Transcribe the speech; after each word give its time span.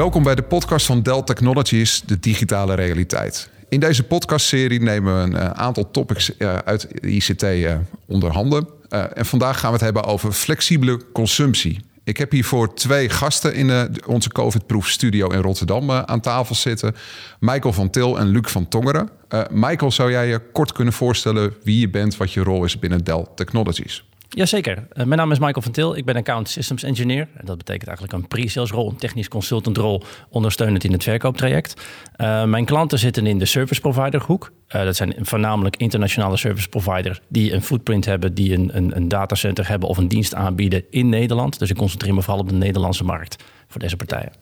Welkom 0.00 0.22
bij 0.22 0.34
de 0.34 0.42
podcast 0.42 0.86
van 0.86 1.02
Dell 1.02 1.22
Technologies, 1.22 2.02
de 2.06 2.20
digitale 2.20 2.74
realiteit. 2.74 3.50
In 3.68 3.80
deze 3.80 4.02
podcastserie 4.02 4.80
nemen 4.80 5.16
we 5.16 5.20
een 5.20 5.42
uh, 5.42 5.50
aantal 5.50 5.90
topics 5.90 6.30
uh, 6.38 6.54
uit 6.54 6.88
ICT 7.00 7.42
uh, 7.42 7.74
onder 8.06 8.32
handen. 8.32 8.68
en 8.88 9.26
vandaag 9.26 9.58
gaan 9.60 9.68
we 9.68 9.76
het 9.76 9.84
hebben 9.84 10.04
over 10.04 10.32
flexibele 10.32 11.00
consumptie. 11.12 11.80
Ik 12.04 12.16
heb 12.16 12.30
hiervoor 12.30 12.74
twee 12.74 13.08
gasten 13.08 13.54
in 13.54 13.96
onze 14.06 14.28
COVID-proof 14.28 14.88
studio 14.88 15.28
in 15.28 15.40
Rotterdam 15.40 15.90
aan 15.90 16.20
tafel 16.20 16.54
zitten. 16.54 16.94
Michael 17.40 17.72
van 17.72 17.90
Til 17.90 18.18
en 18.18 18.26
Luc 18.26 18.50
van 18.50 18.68
Tongeren. 18.68 19.10
Michael, 19.50 19.90
zou 19.90 20.10
jij 20.10 20.28
je 20.28 20.40
kort 20.52 20.72
kunnen 20.72 20.94
voorstellen 20.94 21.54
wie 21.62 21.80
je 21.80 21.88
bent, 21.88 22.16
wat 22.16 22.32
je 22.32 22.42
rol 22.42 22.64
is 22.64 22.78
binnen 22.78 23.04
Dell 23.04 23.26
Technologies? 23.34 24.04
Jazeker. 24.36 24.76
Uh, 24.78 25.04
mijn 25.04 25.08
naam 25.08 25.30
is 25.30 25.38
Michael 25.38 25.62
van 25.62 25.72
Til. 25.72 25.96
Ik 25.96 26.04
ben 26.04 26.16
account 26.16 26.48
systems 26.48 26.82
engineer. 26.82 27.28
En 27.34 27.46
dat 27.46 27.56
betekent 27.58 27.88
eigenlijk 27.88 28.18
een 28.18 28.28
pre-sales 28.28 28.70
rol, 28.70 28.90
een 28.90 28.96
technisch 28.96 29.28
consultant 29.28 29.76
rol, 29.76 30.02
ondersteunend 30.28 30.84
in 30.84 30.92
het 30.92 31.02
verkooptraject. 31.02 31.74
Uh, 32.16 32.44
mijn 32.44 32.64
klanten 32.64 32.98
zitten 32.98 33.26
in 33.26 33.38
de 33.38 33.44
service 33.44 33.80
provider 33.80 34.22
hoek. 34.22 34.52
Uh, 34.68 34.84
dat 34.84 34.96
zijn 34.96 35.14
voornamelijk 35.20 35.76
internationale 35.76 36.36
service 36.36 36.68
providers 36.68 37.20
die 37.28 37.52
een 37.52 37.62
footprint 37.62 38.04
hebben, 38.04 38.34
die 38.34 38.54
een, 38.54 38.76
een, 38.76 38.96
een 38.96 39.08
datacenter 39.08 39.68
hebben 39.68 39.88
of 39.88 39.96
een 39.96 40.08
dienst 40.08 40.34
aanbieden 40.34 40.84
in 40.90 41.08
Nederland. 41.08 41.58
Dus 41.58 41.70
ik 41.70 41.76
concentreer 41.76 42.14
me 42.14 42.22
vooral 42.22 42.40
op 42.40 42.48
de 42.48 42.54
Nederlandse 42.54 43.04
markt 43.04 43.44
voor 43.68 43.80
deze 43.80 43.96
partijen. 43.96 44.32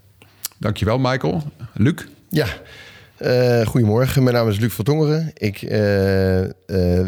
Dankjewel, 0.59 0.99
Michael. 0.99 1.43
Luc? 1.75 2.05
Ja. 2.29 2.47
Uh, 3.21 3.67
goedemorgen, 3.67 4.23
mijn 4.23 4.35
naam 4.35 4.49
is 4.49 4.59
Luc 4.59 4.73
van 4.73 4.85
Tongeren. 4.85 5.31
Ik 5.35 5.63
uh, 5.63 6.41
uh, 6.41 6.51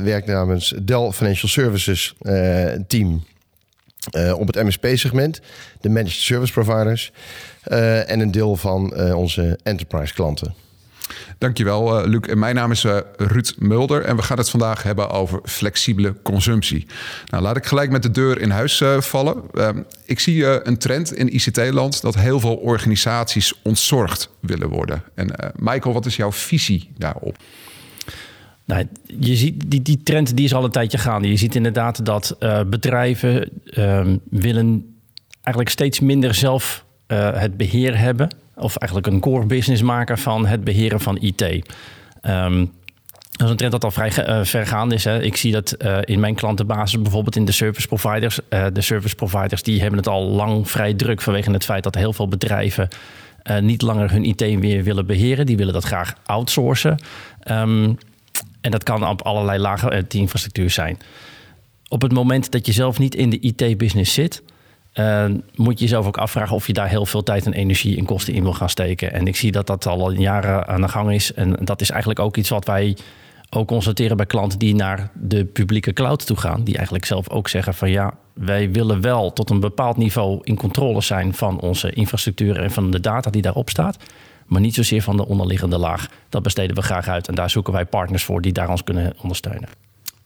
werk 0.03 0.27
namens 0.27 0.75
Dell 0.83 1.11
Financial 1.11 1.49
Services 1.49 2.15
team 2.87 3.25
op 4.35 4.47
het 4.47 4.63
MSP-segment, 4.65 5.41
de 5.81 5.89
Managed 5.89 6.21
Service 6.21 6.53
Providers 6.53 7.13
en 8.07 8.21
een 8.21 8.31
deel 8.31 8.57
van 8.57 8.95
onze 9.15 9.59
enterprise 9.63 10.15
klanten. 10.15 10.55
Dankjewel, 11.39 12.01
uh, 12.01 12.07
Luc. 12.07 12.21
En 12.21 12.39
mijn 12.39 12.55
naam 12.55 12.71
is 12.71 12.85
uh, 12.85 12.97
Ruud 13.17 13.55
Mulder 13.59 14.03
en 14.03 14.17
we 14.17 14.23
gaan 14.23 14.39
het 14.39 14.51
vandaag 14.51 14.83
hebben 14.83 15.11
over 15.11 15.41
flexibele 15.45 16.15
consumptie. 16.23 16.87
Nou, 17.27 17.43
laat 17.43 17.57
ik 17.57 17.67
gelijk 17.67 17.91
met 17.91 18.03
de 18.03 18.11
deur 18.11 18.41
in 18.41 18.51
huis 18.51 18.81
uh, 18.81 19.01
vallen. 19.01 19.43
Ehm, 19.53 19.83
ik 20.05 20.21
zie 20.21 20.67
een 20.67 20.79
trend 20.79 21.15
in 21.15 21.35
ICT-land 21.35 22.03
dat 22.03 22.15
heel 22.15 22.41
veel 22.41 22.57
organisaties 22.57 23.55
ontzorgd 23.63 24.29
willen 24.41 24.69
worden. 24.69 25.03
En 25.15 25.53
Michael, 25.57 25.95
wat 25.95 26.07
is 26.07 26.17
jouw 26.17 26.33
visie 26.33 26.91
daarop? 26.99 27.37
Nou, 28.65 28.87
je 29.07 29.37
ziet 29.37 29.71
die, 29.71 29.83
die 29.83 30.03
trend 30.03 30.37
die 30.37 30.45
is 30.45 30.55
al 30.55 30.65
een 30.65 30.71
tijdje 30.71 30.99
gaande. 30.99 31.29
Je 31.29 31.37
ziet 31.37 31.55
inderdaad 31.55 32.05
dat 32.05 32.37
bedrijven 32.67 33.51
ehm, 33.65 34.17
willen 34.31 34.95
eigenlijk 35.43 35.75
steeds 35.75 36.01
minder 36.01 36.35
zelf 36.35 36.85
het 37.07 37.57
beheer 37.57 37.99
hebben 37.99 38.29
of 38.61 38.77
eigenlijk 38.77 39.13
een 39.13 39.21
core 39.21 39.47
business 39.47 39.83
maken 39.83 40.19
van 40.19 40.47
het 40.47 40.65
beheren 40.65 41.01
van 41.01 41.17
IT. 41.21 41.43
Um, 42.23 42.73
dat 43.31 43.49
is 43.49 43.51
een 43.51 43.57
trend 43.57 43.73
dat 43.73 43.85
al 43.85 43.91
vrij 43.91 44.65
uh, 44.87 44.93
is. 44.93 45.05
Hè. 45.05 45.23
Ik 45.23 45.37
zie 45.37 45.53
dat 45.53 45.75
uh, 45.79 45.99
in 46.05 46.21
mijn 46.21 46.35
klantenbasis, 46.35 47.03
bijvoorbeeld 47.03 47.37
in 47.37 47.45
de 47.45 47.53
service 47.53 47.87
providers. 47.87 48.39
Uh, 48.51 48.67
de 48.73 48.81
service 48.81 49.15
providers 49.15 49.63
die 49.63 49.81
hebben 49.81 49.99
het 49.99 50.09
al 50.09 50.23
lang 50.23 50.71
vrij 50.71 50.95
druk 50.95 51.21
vanwege 51.21 51.51
het 51.51 51.65
feit 51.65 51.83
dat 51.83 51.95
heel 51.95 52.13
veel 52.13 52.29
bedrijven 52.29 52.89
niet 53.61 53.83
langer 53.83 54.11
hun 54.11 54.25
IT 54.25 54.41
weer 54.41 54.83
willen 54.83 55.07
beheren. 55.07 55.47
Die 55.47 55.57
willen 55.57 55.73
dat 55.73 55.85
graag 55.85 56.15
outsourcen. 56.27 56.99
Um, 57.51 57.99
en 58.61 58.71
dat 58.71 58.83
kan 58.83 59.09
op 59.09 59.23
allerlei 59.23 59.59
lagen 59.59 59.93
IT-infrastructuur 59.99 60.71
zijn. 60.71 60.99
Op 61.89 62.03
het 62.03 62.13
moment 62.13 62.51
dat 62.51 62.67
je 62.67 62.73
zelf 62.73 62.99
niet 62.99 63.15
in 63.15 63.31
de 63.31 63.41
IT-business 63.41 64.15
zit, 64.15 64.43
uh, 64.95 65.25
moet 65.55 65.79
je 65.79 65.85
jezelf 65.85 66.07
ook 66.07 66.19
afvragen 66.19 66.57
of 66.57 66.67
je 66.67 66.73
daar 66.73 66.89
heel 66.89 67.07
veel 67.07 67.23
tijd 67.23 67.47
en 67.47 67.53
energie 67.53 67.99
en 67.99 68.05
kosten 68.05 68.35
in 68.35 68.43
wil 68.43 68.53
gaan 68.53 68.69
steken. 68.69 69.13
En 69.13 69.27
ik 69.27 69.37
zie 69.37 69.53
dat 69.53 69.67
dat 69.67 69.87
al 69.87 70.11
jaren 70.11 70.67
aan 70.67 70.81
de 70.81 70.89
gang 70.89 71.13
is. 71.13 71.35
En 71.35 71.57
dat 71.61 71.81
is 71.81 71.91
eigenlijk 71.91 72.21
ook 72.21 72.37
iets 72.37 72.49
wat 72.49 72.65
wij 72.65 72.97
ook 73.51 73.67
constateren 73.67 74.17
bij 74.17 74.27
klanten 74.27 74.59
die 74.59 74.75
naar 74.75 75.11
de 75.15 75.45
publieke 75.45 75.93
cloud 75.93 76.27
toe 76.27 76.37
gaan. 76.37 76.65
Die 76.65 76.75
eigenlijk 76.75 77.05
zelf 77.05 77.29
ook 77.31 77.49
zeggen 77.49 77.75
van 77.75 77.91
ja, 77.91 78.15
wij 78.33 78.71
willen 78.71 79.01
wel 79.01 79.33
tot 79.33 79.51
een 79.51 79.61
bepaald 79.61 79.97
niveau 79.97 80.39
in 80.43 80.57
controle 80.57 81.01
zijn 81.01 81.35
van 81.35 81.61
onze 81.61 81.91
infrastructuur 81.91 82.57
en 82.57 82.71
van 82.71 82.91
de 82.91 83.01
data 83.01 83.31
die 83.31 83.43
daarop 83.43 83.69
staat. 83.69 83.97
Maar 84.47 84.61
niet 84.61 84.75
zozeer 84.75 85.03
van 85.03 85.17
de 85.17 85.27
onderliggende 85.27 85.79
laag. 85.79 86.09
Dat 86.29 86.43
besteden 86.43 86.77
we 86.77 86.83
graag 86.83 87.09
uit. 87.09 87.29
En 87.29 87.35
daar 87.35 87.51
zoeken 87.51 87.73
wij 87.73 87.85
partners 87.85 88.25
voor 88.25 88.41
die 88.41 88.53
daar 88.53 88.69
ons 88.69 88.85
kunnen 88.85 89.13
ondersteunen. 89.23 89.69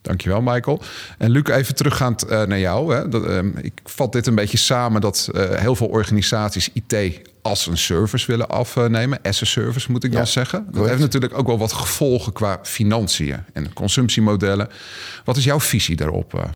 Dankjewel, 0.05 0.43
Michael. 0.43 0.81
En 1.19 1.31
Luc, 1.31 1.43
even 1.43 1.75
teruggaand 1.75 2.25
uh, 2.25 2.43
naar 2.43 2.59
jou. 2.59 2.95
Hè. 2.95 3.09
Dat, 3.09 3.27
uh, 3.27 3.39
ik 3.63 3.81
vat 3.85 4.13
dit 4.13 4.27
een 4.27 4.35
beetje 4.35 4.57
samen 4.57 5.01
dat 5.01 5.29
uh, 5.35 5.51
heel 5.51 5.77
veel 5.77 5.87
organisaties 5.87 6.71
IT 6.73 7.21
als 7.43 7.67
een 7.67 7.77
service 7.77 8.27
willen 8.27 8.49
afnemen. 8.49 9.19
As 9.23 9.43
a 9.43 9.45
service 9.45 9.93
moet 9.93 10.05
ik 10.05 10.11
ja, 10.11 10.17
dan 10.17 10.27
zeggen. 10.27 10.67
Dat 10.71 10.89
heeft 10.89 11.01
natuurlijk 11.01 11.39
ook 11.39 11.47
wel 11.47 11.59
wat 11.59 11.73
gevolgen 11.73 12.33
qua 12.33 12.59
financiën 12.63 13.39
en 13.53 13.73
consumptiemodellen. 13.73 14.69
Wat 15.25 15.37
is 15.37 15.45
jouw 15.45 15.61
visie 15.61 15.97
daarop? 15.97 16.53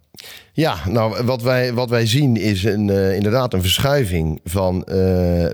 Ja, 0.53 0.77
nou, 0.89 1.25
wat 1.25 1.43
wij, 1.43 1.73
wat 1.73 1.91
wij 1.91 2.07
zien 2.07 2.37
is 2.37 2.65
een, 2.65 2.89
inderdaad 3.15 3.55
een 3.55 3.63
verschuiving 3.63 4.41
van 4.45 4.87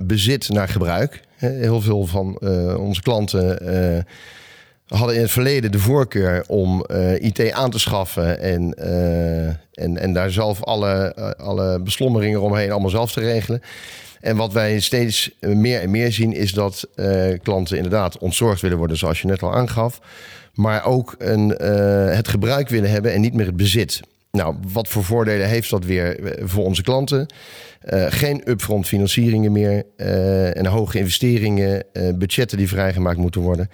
bezit 0.03 0.49
naar 0.49 0.69
gebruik. 0.69 1.23
Heel 1.37 1.81
veel 1.81 2.07
van 2.07 2.39
onze 2.77 3.03
klanten 3.03 3.59
hadden 4.87 5.15
in 5.15 5.23
het 5.23 5.31
verleden 5.31 5.73
de 5.73 5.79
voorkeur 5.79 6.45
om 6.47 6.85
eh, 6.85 7.23
IT 7.23 7.53
aan 7.53 7.71
te 7.71 7.79
schaffen 7.79 8.41
en, 8.41 8.75
uh, 8.79 9.47
en, 9.73 9.99
en 9.99 10.13
daar 10.13 10.31
zelf 10.31 10.63
alle, 10.63 11.15
uh, 11.19 11.31
alle 11.47 11.81
beslommeringen 11.81 12.41
omheen 12.41 12.71
allemaal 12.71 12.91
zelf 12.91 13.13
te 13.13 13.21
regelen. 13.21 13.63
En 14.21 14.37
wat 14.37 14.53
wij 14.53 14.81
steeds 14.81 15.31
meer 15.41 15.81
en 15.81 15.91
meer 15.91 16.13
zien 16.13 16.33
is 16.33 16.53
dat 16.53 16.89
klanten 17.43 17.77
inderdaad 17.77 18.19
ontzorgd 18.19 18.61
willen 18.61 18.79
worden, 18.79 18.97
zoals 18.97 19.21
je 19.21 19.27
net 19.27 19.43
al 19.43 19.55
aangaf. 19.55 20.01
Maar 20.55 20.85
ook 20.85 21.15
een, 21.19 21.49
het 22.15 22.29
gebruik 22.29 22.69
willen 22.69 22.91
hebben 22.91 23.13
en 23.13 23.21
niet 23.21 23.35
meer 23.35 23.47
het 23.47 23.57
bezit. 23.57 24.01
Nou, 24.35 24.55
wat 24.73 24.89
voor 24.89 25.05
voordelen 25.05 25.49
heeft 25.49 25.71
dat 25.71 25.85
weer 25.85 26.37
voor 26.43 26.65
onze 26.65 26.83
klanten? 26.83 27.27
Uh, 27.85 28.07
geen 28.09 28.51
upfront 28.51 28.87
financieringen 28.87 29.53
meer 29.53 29.85
uh, 29.97 30.57
en 30.57 30.67
hoge 30.67 30.99
investeringen, 30.99 31.85
budgetten 32.15 32.59
die 32.59 32.69
vrijgemaakt 32.69 33.19
moeten 33.19 33.41
worden. 33.41 33.69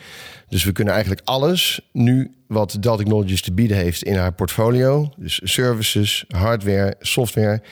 Dus 0.48 0.64
we 0.64 0.72
kunnen 0.72 0.92
eigenlijk 0.92 1.26
alles 1.26 1.88
nu 1.92 2.34
wat 2.46 2.76
Dell 2.80 2.96
Technologies 2.96 3.42
te 3.42 3.52
bieden 3.52 3.76
heeft 3.76 4.02
in 4.02 4.16
haar 4.16 4.32
portfolio, 4.32 5.12
dus 5.16 5.40
services, 5.44 6.24
hardware, 6.28 6.94
software, 6.98 7.62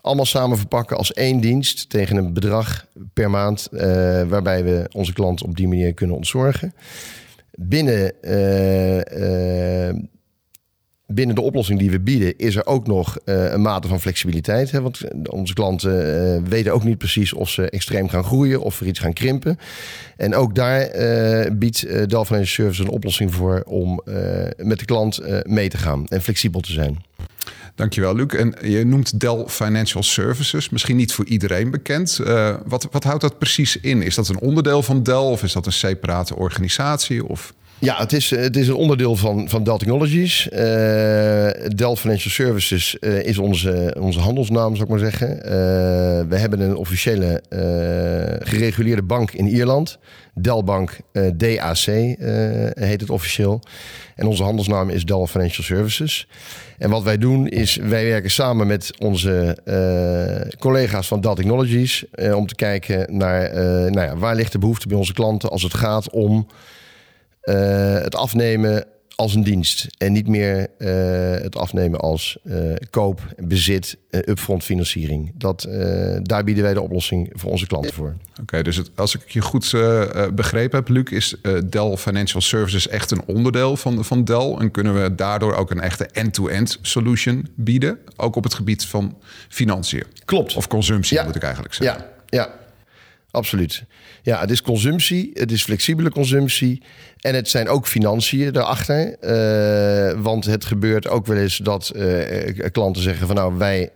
allemaal 0.00 0.24
samen 0.24 0.58
verpakken 0.58 0.96
als 0.96 1.12
één 1.12 1.40
dienst 1.40 1.90
tegen 1.90 2.16
een 2.16 2.32
bedrag 2.32 2.86
per 3.12 3.30
maand, 3.30 3.68
waarbij 4.28 4.64
we 4.64 4.88
onze 4.92 5.12
klant 5.12 5.42
op 5.42 5.56
die 5.56 5.68
manier 5.68 5.94
kunnen 5.94 6.16
ontzorgen. 6.16 6.74
Binnen 7.54 8.12
binnen 11.06 11.34
de 11.34 11.40
oplossing 11.40 11.78
die 11.78 11.90
we 11.90 12.00
bieden, 12.00 12.38
is 12.38 12.56
er 12.56 12.66
ook 12.66 12.86
nog 12.86 13.18
uh, 13.24 13.52
een 13.52 13.62
mate 13.62 13.88
van 13.88 14.00
flexibiliteit. 14.00 14.70
Hè? 14.70 14.80
Want 14.80 15.00
onze 15.30 15.54
klanten 15.54 15.92
uh, 16.42 16.48
weten 16.48 16.72
ook 16.72 16.84
niet 16.84 16.98
precies 16.98 17.32
of 17.32 17.50
ze 17.50 17.70
extreem 17.70 18.08
gaan 18.08 18.24
groeien 18.24 18.60
of 18.60 18.80
er 18.80 18.86
iets 18.86 18.98
gaan 18.98 19.12
krimpen. 19.12 19.58
En 20.16 20.34
ook 20.34 20.54
daar 20.54 20.96
uh, 20.96 21.50
biedt 21.52 21.80
Dell 21.88 22.24
Financial 22.24 22.46
Services 22.46 22.78
een 22.78 22.90
oplossing 22.90 23.34
voor 23.34 23.62
om 23.66 24.00
met 24.56 24.78
de 24.78 24.84
klant 24.84 25.44
mee 25.44 25.68
te 25.68 25.78
gaan 25.78 26.06
en 26.06 26.22
flexibel 26.22 26.60
te 26.60 26.72
zijn. 26.72 27.04
Dankjewel, 27.74 28.14
Luc. 28.14 28.26
En 28.26 28.54
je 28.62 28.84
noemt 28.84 29.20
Dell 29.20 29.44
Financial 29.46 30.02
Services, 30.02 30.68
misschien 30.68 30.96
niet 30.96 31.12
voor 31.12 31.24
iedereen 31.24 31.70
bekend. 31.70 32.20
wat, 32.66 32.88
wat 32.90 33.04
houdt 33.04 33.20
dat 33.20 33.38
precies 33.38 33.76
in? 33.76 34.02
Is 34.02 34.14
dat 34.14 34.28
een 34.28 34.40
onderdeel 34.40 34.82
van 34.82 35.02
Dell 35.02 35.14
of 35.14 35.42
is 35.42 35.52
dat 35.52 35.66
een 35.66 35.72
separate 35.72 36.36
organisatie? 36.36 37.26
Of... 37.26 37.54
Ja, 37.78 37.96
het 37.96 38.12
is, 38.12 38.30
het 38.30 38.56
is 38.56 38.68
een 38.68 38.74
onderdeel 38.74 39.16
van, 39.16 39.48
van 39.48 39.64
Dell 39.64 39.76
Technologies. 39.76 40.48
Uh, 40.52 40.58
Dell 41.74 41.96
Financial 41.96 42.30
Services 42.30 42.96
uh, 43.00 43.22
is 43.22 43.38
onze, 43.38 43.96
onze 44.00 44.20
handelsnaam, 44.20 44.76
zou 44.76 44.84
ik 44.84 44.90
maar 44.90 45.12
zeggen. 45.12 45.38
We 46.28 46.36
hebben 46.36 46.60
een 46.60 46.76
officiële 46.76 47.42
gereguleerde 48.42 49.02
bank 49.02 49.30
in 49.30 49.46
Ierland. 49.46 49.98
Dell 50.34 50.62
Bank 50.64 50.98
DAC 51.34 51.84
heet 52.74 53.00
het 53.00 53.10
officieel. 53.10 53.60
En 54.14 54.26
onze 54.26 54.42
handelsnaam 54.42 54.90
is 54.90 55.04
Dell 55.04 55.26
Financial 55.26 55.64
Services. 55.64 56.28
En 56.78 56.90
wat 56.90 57.02
wij 57.02 57.18
doen 57.18 57.48
is, 57.48 57.76
wij 57.76 58.04
werken 58.04 58.30
samen 58.30 58.66
met 58.66 58.92
onze 58.98 59.58
collega's 60.58 61.06
van 61.06 61.20
Dell 61.20 61.34
Technologies... 61.34 62.04
om 62.34 62.46
te 62.46 62.54
kijken 62.54 63.16
naar 63.16 63.54
nou 63.90 64.00
ja, 64.00 64.16
waar 64.16 64.34
ligt 64.34 64.52
de 64.52 64.58
behoefte 64.58 64.88
bij 64.88 64.96
onze 64.96 65.12
klanten 65.12 65.50
als 65.50 65.62
het 65.62 65.74
gaat 65.74 66.10
om... 66.10 66.46
Uh, 67.46 67.98
het 68.02 68.14
afnemen 68.14 68.84
als 69.14 69.34
een 69.34 69.42
dienst 69.42 69.86
en 69.98 70.12
niet 70.12 70.28
meer 70.28 70.66
uh, 70.78 70.88
het 71.42 71.56
afnemen 71.56 72.00
als 72.00 72.38
uh, 72.44 72.74
koop, 72.90 73.20
bezit, 73.36 73.96
upfront 74.10 74.64
financiering. 74.64 75.32
Dat, 75.34 75.68
daar 76.22 76.44
bieden 76.44 76.62
wij 76.64 76.74
de 76.74 76.80
oplossing 76.80 77.30
voor 77.34 77.50
onze 77.50 77.66
klanten 77.66 77.92
voor. 77.92 78.14
Oké, 78.30 78.40
okay, 78.40 78.62
dus 78.62 78.76
het, 78.76 78.90
als 78.94 79.14
ik 79.14 79.28
je 79.28 79.40
goed 79.40 79.70
begrepen 80.34 80.78
heb, 80.78 80.88
Luc, 80.88 81.10
is 81.10 81.36
Dell 81.70 81.96
Financial 81.96 82.40
Services 82.40 82.88
echt 82.88 83.10
een 83.10 83.22
onderdeel 83.26 83.76
van, 83.76 84.04
van 84.04 84.24
Dell 84.24 84.54
en 84.58 84.70
kunnen 84.70 85.02
we 85.02 85.14
daardoor 85.14 85.54
ook 85.54 85.70
een 85.70 85.80
echte 85.80 86.06
end-to-end 86.06 86.78
solution 86.82 87.48
bieden, 87.54 87.98
ook 88.16 88.36
op 88.36 88.44
het 88.44 88.54
gebied 88.54 88.84
van 88.84 89.18
financiën. 89.48 90.04
Klopt. 90.24 90.56
Of 90.56 90.68
consumptie, 90.68 91.16
ja. 91.16 91.24
moet 91.24 91.36
ik 91.36 91.42
eigenlijk 91.42 91.74
zeggen. 91.74 92.04
Ja, 92.30 92.38
ja. 92.38 92.64
Absoluut. 93.36 93.84
Ja, 94.22 94.40
het 94.40 94.50
is 94.50 94.62
consumptie, 94.62 95.30
het 95.34 95.52
is 95.52 95.62
flexibele 95.62 96.10
consumptie 96.10 96.82
en 97.20 97.34
het 97.34 97.48
zijn 97.48 97.68
ook 97.68 97.86
financiën 97.86 98.52
daarachter. 98.52 99.16
Uh, 99.20 100.22
want 100.22 100.44
het 100.44 100.64
gebeurt 100.64 101.08
ook 101.08 101.26
wel 101.26 101.36
eens 101.36 101.56
dat 101.56 101.92
uh, 101.96 102.70
klanten 102.72 103.02
zeggen 103.02 103.26
van 103.26 103.36
nou 103.36 103.58
wij 103.58 103.90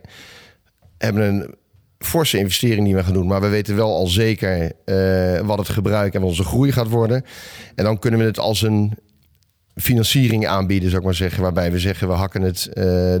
hebben 0.97 1.23
een 1.23 1.55
forse 1.97 2.37
investering 2.37 2.85
die 2.85 2.95
we 2.95 3.03
gaan 3.03 3.13
doen, 3.13 3.27
maar 3.27 3.41
we 3.41 3.47
weten 3.47 3.75
wel 3.75 3.95
al 3.95 4.07
zeker 4.07 4.71
wat 5.43 5.57
het 5.57 5.69
gebruik 5.69 6.13
en 6.13 6.23
onze 6.23 6.43
groei 6.43 6.71
gaat 6.71 6.89
worden. 6.89 7.25
En 7.75 7.83
dan 7.83 7.99
kunnen 7.99 8.19
we 8.19 8.25
het 8.25 8.39
als 8.39 8.61
een 8.61 8.97
financiering 9.75 10.47
aanbieden, 10.47 10.89
zou 10.89 11.01
ik 11.01 11.07
maar 11.07 11.15
zeggen. 11.15 11.41
Waarbij 11.41 11.71
we 11.71 11.79
zeggen, 11.79 12.07
we 12.07 12.13
hakken 12.13 12.41
het, 12.41 12.69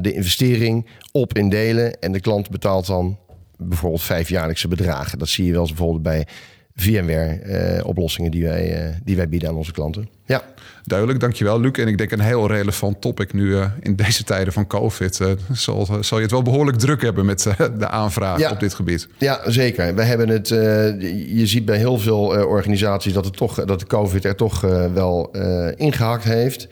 de 0.01 0.13
investering 0.13 0.87
op 1.11 1.37
in 1.37 1.49
delen. 1.49 1.99
En 1.99 2.11
de 2.11 2.19
klant 2.19 2.49
betaalt 2.49 2.85
dan 2.85 3.17
bijvoorbeeld 3.63 4.03
vijfjaarlijkse 4.03 4.67
bedragen. 4.67 5.19
Dat 5.19 5.29
zie 5.29 5.45
je 5.45 5.51
wel 5.51 5.61
eens 5.61 5.69
bijvoorbeeld 5.69 6.03
bij 6.03 6.27
VMware-oplossingen 6.75 8.31
die, 8.31 8.43
wij, 8.43 8.87
uh, 8.87 8.95
die 9.03 9.15
wij 9.15 9.29
bieden 9.29 9.49
aan 9.49 9.55
onze 9.55 9.71
klanten. 9.71 10.09
Ja. 10.25 10.41
Duidelijk, 10.83 11.19
dankjewel 11.19 11.59
Luc. 11.59 11.71
En 11.71 11.87
ik 11.87 11.97
denk 11.97 12.11
een 12.11 12.19
heel 12.19 12.47
relevant 12.47 13.01
topic 13.01 13.33
nu 13.33 13.45
uh, 13.45 13.65
in 13.79 13.95
deze 13.95 14.23
tijden 14.23 14.53
van 14.53 14.67
COVID. 14.67 15.19
Zal, 15.51 15.87
zal 16.01 16.17
je 16.17 16.23
het 16.23 16.31
wel 16.31 16.41
behoorlijk 16.41 16.77
druk 16.77 17.01
hebben 17.01 17.25
met 17.25 17.47
de 17.77 17.87
aanvragen 17.87 18.39
ja. 18.39 18.51
op 18.51 18.59
dit 18.59 18.73
gebied. 18.73 19.07
Ja, 19.17 19.41
zeker. 19.45 19.95
We 19.95 20.03
hebben 20.03 20.29
het, 20.29 20.47
je 20.47 21.43
ziet 21.43 21.65
bij 21.65 21.77
heel 21.77 21.97
veel 21.97 22.25
organisaties 22.45 23.13
dat, 23.13 23.25
het 23.25 23.37
toch, 23.37 23.65
dat 23.65 23.79
de 23.79 23.85
COVID 23.85 24.25
er 24.25 24.35
toch 24.35 24.61
wel 24.93 25.31
ingehakt 25.75 26.23
heeft. 26.23 26.67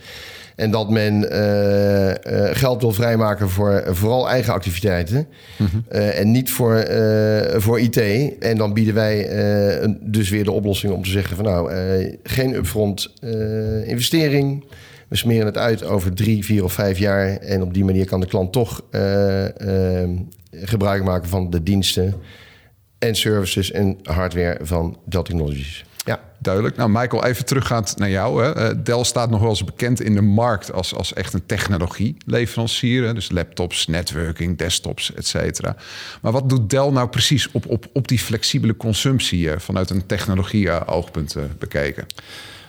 En 0.59 0.71
dat 0.71 0.89
men 0.89 1.33
uh, 1.33 2.07
uh, 2.07 2.13
geld 2.51 2.81
wil 2.81 2.91
vrijmaken 2.91 3.49
voor 3.49 3.83
uh, 3.87 3.93
vooral 3.93 4.29
eigen 4.29 4.53
activiteiten. 4.53 5.27
Mm 5.57 5.67
-hmm. 5.71 5.83
en 5.91 6.31
niet 6.31 6.51
voor, 6.51 6.87
voor 7.55 7.79
IT. 7.79 7.97
En 8.39 8.57
dan 8.57 8.73
bieden 8.73 8.93
wij 8.93 9.27
dus 10.01 10.29
weer 10.29 10.43
de 10.43 10.51
oplossing 10.51 10.93
om 10.93 11.03
te 11.03 11.09
zeggen 11.09 11.35
van 11.35 11.45
nou, 11.45 11.71
geen 12.23 12.55
upfront 12.55 13.13
investering. 13.85 14.65
We 15.07 15.15
smeren 15.15 15.45
het 15.45 15.57
uit 15.57 15.83
over 15.83 16.13
drie, 16.13 16.45
vier 16.45 16.63
of 16.63 16.73
vijf 16.73 16.97
jaar. 16.97 17.37
En 17.37 17.61
op 17.61 17.73
die 17.73 17.85
manier 17.85 18.05
kan 18.05 18.19
de 18.19 18.27
klant 18.27 18.51
toch 18.51 18.83
gebruik 20.51 21.03
maken 21.03 21.29
van 21.29 21.49
de 21.49 21.63
diensten 21.63 22.13
en 22.99 23.15
services 23.15 23.71
en 23.71 23.97
hardware 24.03 24.57
van 24.61 24.97
Dell 25.05 25.23
Technologies. 25.23 25.85
Ja. 26.05 26.19
Duidelijk. 26.41 26.75
Nou, 26.75 26.89
Michael, 26.89 27.25
even 27.25 27.45
teruggaand 27.45 27.97
naar 27.97 28.09
jou. 28.09 28.43
Hè. 28.43 28.53
Eh, 28.55 28.75
Dell 28.83 29.03
staat 29.03 29.29
nog 29.29 29.39
wel 29.39 29.49
eens 29.49 29.63
bekend 29.63 30.01
in 30.01 30.15
de 30.15 30.21
markt 30.21 30.73
als, 30.73 30.95
als 30.95 31.13
echt 31.13 31.33
een 31.33 31.45
technologieleverancier. 31.45 33.13
Dus 33.13 33.31
laptops, 33.31 33.87
networking, 33.87 34.57
desktops, 34.57 35.13
et 35.13 35.27
cetera. 35.27 35.75
Maar 36.21 36.31
wat 36.31 36.49
doet 36.49 36.69
Dell 36.69 36.89
nou 36.89 37.09
precies 37.09 37.51
op, 37.51 37.65
op, 37.65 37.85
op 37.93 38.07
die 38.07 38.19
flexibele 38.19 38.77
consumptie 38.77 39.51
eh, 39.51 39.59
vanuit 39.59 39.89
een 39.89 40.05
technologie-oogpunt 40.05 41.35
uh, 41.35 41.43
bekeken? 41.59 42.05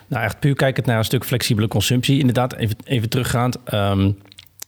Nou, 0.06 0.24
echt 0.24 0.40
puur 0.40 0.54
kijkend 0.54 0.86
naar 0.86 0.98
een 0.98 1.04
stuk 1.04 1.24
flexibele 1.24 1.68
consumptie. 1.68 2.18
Inderdaad, 2.18 2.54
even, 2.54 2.76
even 2.84 3.08
teruggaand. 3.08 3.56
Um, 3.74 4.18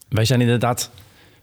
wij 0.09 0.25
zijn 0.25 0.41
inderdaad 0.41 0.91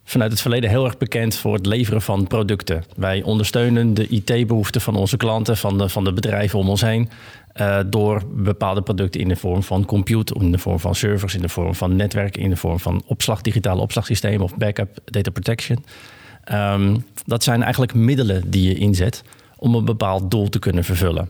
vanuit 0.09 0.31
het 0.31 0.41
verleden 0.41 0.69
heel 0.69 0.85
erg 0.85 0.97
bekend 0.97 1.35
voor 1.35 1.53
het 1.53 1.65
leveren 1.65 2.01
van 2.01 2.27
producten. 2.27 2.83
Wij 2.95 3.21
ondersteunen 3.21 3.94
de 3.94 4.07
IT-behoeften 4.07 4.81
van 4.81 4.95
onze 4.95 5.17
klanten, 5.17 5.57
van 5.57 5.77
de, 5.77 5.89
van 5.89 6.03
de 6.03 6.13
bedrijven 6.13 6.59
om 6.59 6.69
ons 6.69 6.81
heen. 6.81 7.09
Uh, 7.56 7.79
door 7.85 8.21
bepaalde 8.33 8.81
producten 8.81 9.21
in 9.21 9.27
de 9.27 9.35
vorm 9.35 9.63
van 9.63 9.85
compute, 9.85 10.33
in 10.39 10.51
de 10.51 10.57
vorm 10.57 10.79
van 10.79 10.95
servers, 10.95 11.35
in 11.35 11.41
de 11.41 11.50
vorm 11.50 11.75
van 11.75 11.95
netwerk, 11.95 12.38
in 12.38 12.50
de 12.50 12.56
vorm 12.56 12.79
van 12.79 13.01
opslag, 13.06 13.41
digitale 13.41 13.81
opslagsystemen 13.81 14.41
of 14.41 14.57
backup 14.57 14.97
data 15.06 15.31
protection. 15.31 15.85
Um, 16.51 17.06
dat 17.25 17.44
zijn 17.44 17.63
eigenlijk 17.63 17.94
middelen 17.94 18.50
die 18.50 18.67
je 18.67 18.75
inzet 18.75 19.23
om 19.56 19.75
een 19.75 19.85
bepaald 19.85 20.31
doel 20.31 20.50
te 20.50 20.59
kunnen 20.59 20.83
vervullen. 20.83 21.29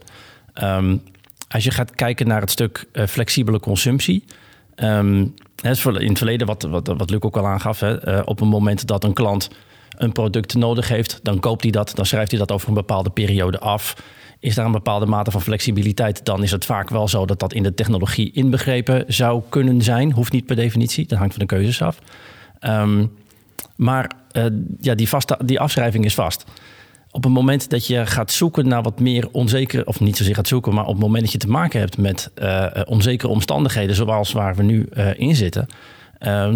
Um, 0.64 1.02
als 1.48 1.64
je 1.64 1.72
gaat 1.72 1.96
kijken 1.96 2.28
naar 2.28 2.42
het 2.42 2.52
stuk 2.52 2.86
uh, 2.94 3.06
flexibele 3.06 3.60
consumptie. 3.60 4.24
Um, 4.76 5.34
in 5.62 5.70
het 5.70 6.18
verleden, 6.18 6.48
wat, 6.48 6.64
wat, 6.64 6.88
wat 6.88 7.10
Luc 7.10 7.22
ook 7.22 7.38
al 7.38 7.48
aangaf, 7.48 7.80
hè, 7.80 8.08
uh, 8.08 8.22
op 8.26 8.42
een 8.42 8.48
moment 8.48 8.88
dat 8.88 9.04
een 9.04 9.14
klant 9.14 9.50
een 9.98 10.12
product 10.12 10.56
nodig 10.56 10.88
heeft, 10.88 11.20
dan 11.24 11.40
koopt 11.40 11.62
hij 11.64 11.72
dat, 11.72 11.92
dan 11.96 12.06
schrijft 12.06 12.32
hij 12.32 12.40
dat 12.40 12.52
over 12.52 12.68
een 12.68 12.74
bepaalde 12.74 13.10
periode 13.10 13.60
af. 13.60 13.96
Is 14.40 14.56
daar 14.56 14.66
een 14.66 14.72
bepaalde 14.72 15.06
mate 15.06 15.32
van 15.32 15.42
flexibiliteit, 15.42 16.26
dan 16.26 16.44
is 16.44 16.52
het 16.52 16.66
vaak 16.66 16.90
wel 16.90 17.08
zo 17.08 17.26
dat 17.26 17.40
dat 17.40 17.54
in 17.54 17.64
de 17.64 17.74
technologie 17.74 18.32
inbegrepen 18.32 19.04
zou 19.08 19.42
kunnen 19.50 19.82
zijn. 19.82 20.12
Hoeft 20.12 20.32
niet 20.32 20.46
per 20.46 20.56
definitie, 20.56 21.08
dat 21.08 21.18
hangt 21.18 21.34
van 21.34 21.48
de 21.48 21.56
keuzes 21.56 21.82
af. 21.82 22.00
Um, 22.62 23.12
maar 23.76 24.12
uh, 24.34 24.46
ja, 24.80 24.96
die, 24.96 25.10
vaste, 25.10 25.40
die 25.46 25.60
afschrijving 25.60 26.06
is 26.06 26.14
vast. 26.14 26.46
Op 27.12 27.24
het 27.24 27.34
moment 27.34 27.70
dat 27.70 27.88
je 27.88 28.06
gaat 28.06 28.32
zoeken 28.32 28.68
naar 28.68 28.82
wat 28.82 29.00
meer 29.00 29.28
onzeker, 29.32 29.86
of 29.86 30.00
niet 30.00 30.18
zozeer 30.18 30.36
gaat 30.36 30.48
zoeken, 30.48 30.74
maar 30.74 30.86
op 30.86 30.94
het 30.94 31.02
moment 31.02 31.24
dat 31.24 31.32
je 31.32 31.38
te 31.38 31.50
maken 31.50 31.80
hebt 31.80 31.98
met 31.98 32.32
uh, 32.42 32.66
onzekere 32.86 33.32
omstandigheden, 33.32 33.96
zoals 33.96 34.32
waar 34.32 34.56
we 34.56 34.64
nu 34.64 34.90
uh, 34.94 35.20
in 35.20 35.36
zitten, 35.36 35.68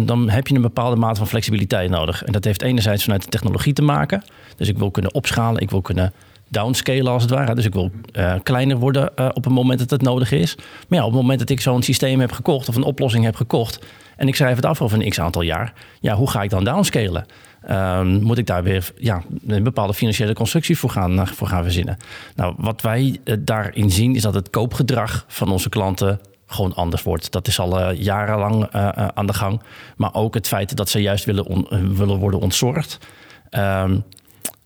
dan 0.04 0.30
heb 0.30 0.46
je 0.46 0.54
een 0.54 0.62
bepaalde 0.62 0.96
mate 0.96 1.18
van 1.18 1.26
flexibiliteit 1.26 1.90
nodig. 1.90 2.24
En 2.24 2.32
dat 2.32 2.44
heeft 2.44 2.62
enerzijds 2.62 3.02
vanuit 3.02 3.22
de 3.22 3.28
technologie 3.28 3.72
te 3.72 3.82
maken. 3.82 4.24
Dus 4.56 4.68
ik 4.68 4.78
wil 4.78 4.90
kunnen 4.90 5.14
opschalen, 5.14 5.62
ik 5.62 5.70
wil 5.70 5.80
kunnen 5.80 6.12
downscalen 6.48 7.12
als 7.12 7.22
het 7.22 7.30
ware. 7.30 7.54
Dus 7.54 7.64
ik 7.64 7.72
wil 7.72 7.90
kleiner 8.42 8.76
worden 8.76 9.10
op 9.34 9.44
het 9.44 9.52
moment 9.52 9.78
dat 9.78 9.90
het 9.90 10.02
nodig 10.02 10.32
is. 10.32 10.56
Maar 10.88 10.98
ja, 10.98 11.04
op 11.04 11.12
het 11.12 11.20
moment 11.20 11.38
dat 11.38 11.50
ik 11.50 11.60
zo'n 11.60 11.82
systeem 11.82 12.20
heb 12.20 12.32
gekocht 12.32 12.68
of 12.68 12.76
een 12.76 12.82
oplossing 12.82 13.24
heb 13.24 13.36
gekocht 13.36 13.78
en 14.16 14.28
ik 14.28 14.34
schrijf 14.34 14.56
het 14.56 14.64
af 14.64 14.82
over 14.82 15.00
een 15.00 15.10
x 15.10 15.20
aantal 15.20 15.42
jaar, 15.42 15.72
ja, 16.00 16.14
hoe 16.14 16.30
ga 16.30 16.42
ik 16.42 16.50
dan 16.50 16.64
downscalen? 16.64 17.26
Um, 17.70 18.22
moet 18.22 18.38
ik 18.38 18.46
daar 18.46 18.62
weer 18.62 18.92
ja, 18.96 19.22
een 19.46 19.62
bepaalde 19.62 19.94
financiële 19.94 20.32
constructie 20.32 20.78
voor 20.78 20.90
gaan, 20.90 21.28
voor 21.28 21.46
gaan 21.46 21.62
verzinnen? 21.62 21.96
Nou, 22.34 22.54
wat 22.58 22.82
wij 22.82 23.18
uh, 23.24 23.36
daarin 23.40 23.90
zien 23.90 24.14
is 24.14 24.22
dat 24.22 24.34
het 24.34 24.50
koopgedrag 24.50 25.24
van 25.28 25.50
onze 25.50 25.68
klanten 25.68 26.20
gewoon 26.46 26.74
anders 26.74 27.02
wordt. 27.02 27.32
Dat 27.32 27.46
is 27.46 27.58
al 27.58 27.80
uh, 27.80 28.00
jarenlang 28.00 28.70
aan 29.14 29.26
de 29.26 29.32
gang. 29.32 29.60
Maar 29.96 30.14
ook 30.14 30.34
het 30.34 30.46
feit 30.46 30.76
dat 30.76 30.88
ze 30.88 31.00
juist 31.02 31.24
willen, 31.24 31.66
willen 31.96 32.18
worden 32.18 32.40
ontzorgd. 32.40 32.98
Um, 33.50 34.04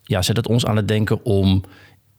ja, 0.03 0.21
zet 0.21 0.37
het 0.37 0.47
ons 0.47 0.65
aan 0.65 0.75
het 0.75 0.87
denken 0.87 1.25
om 1.25 1.63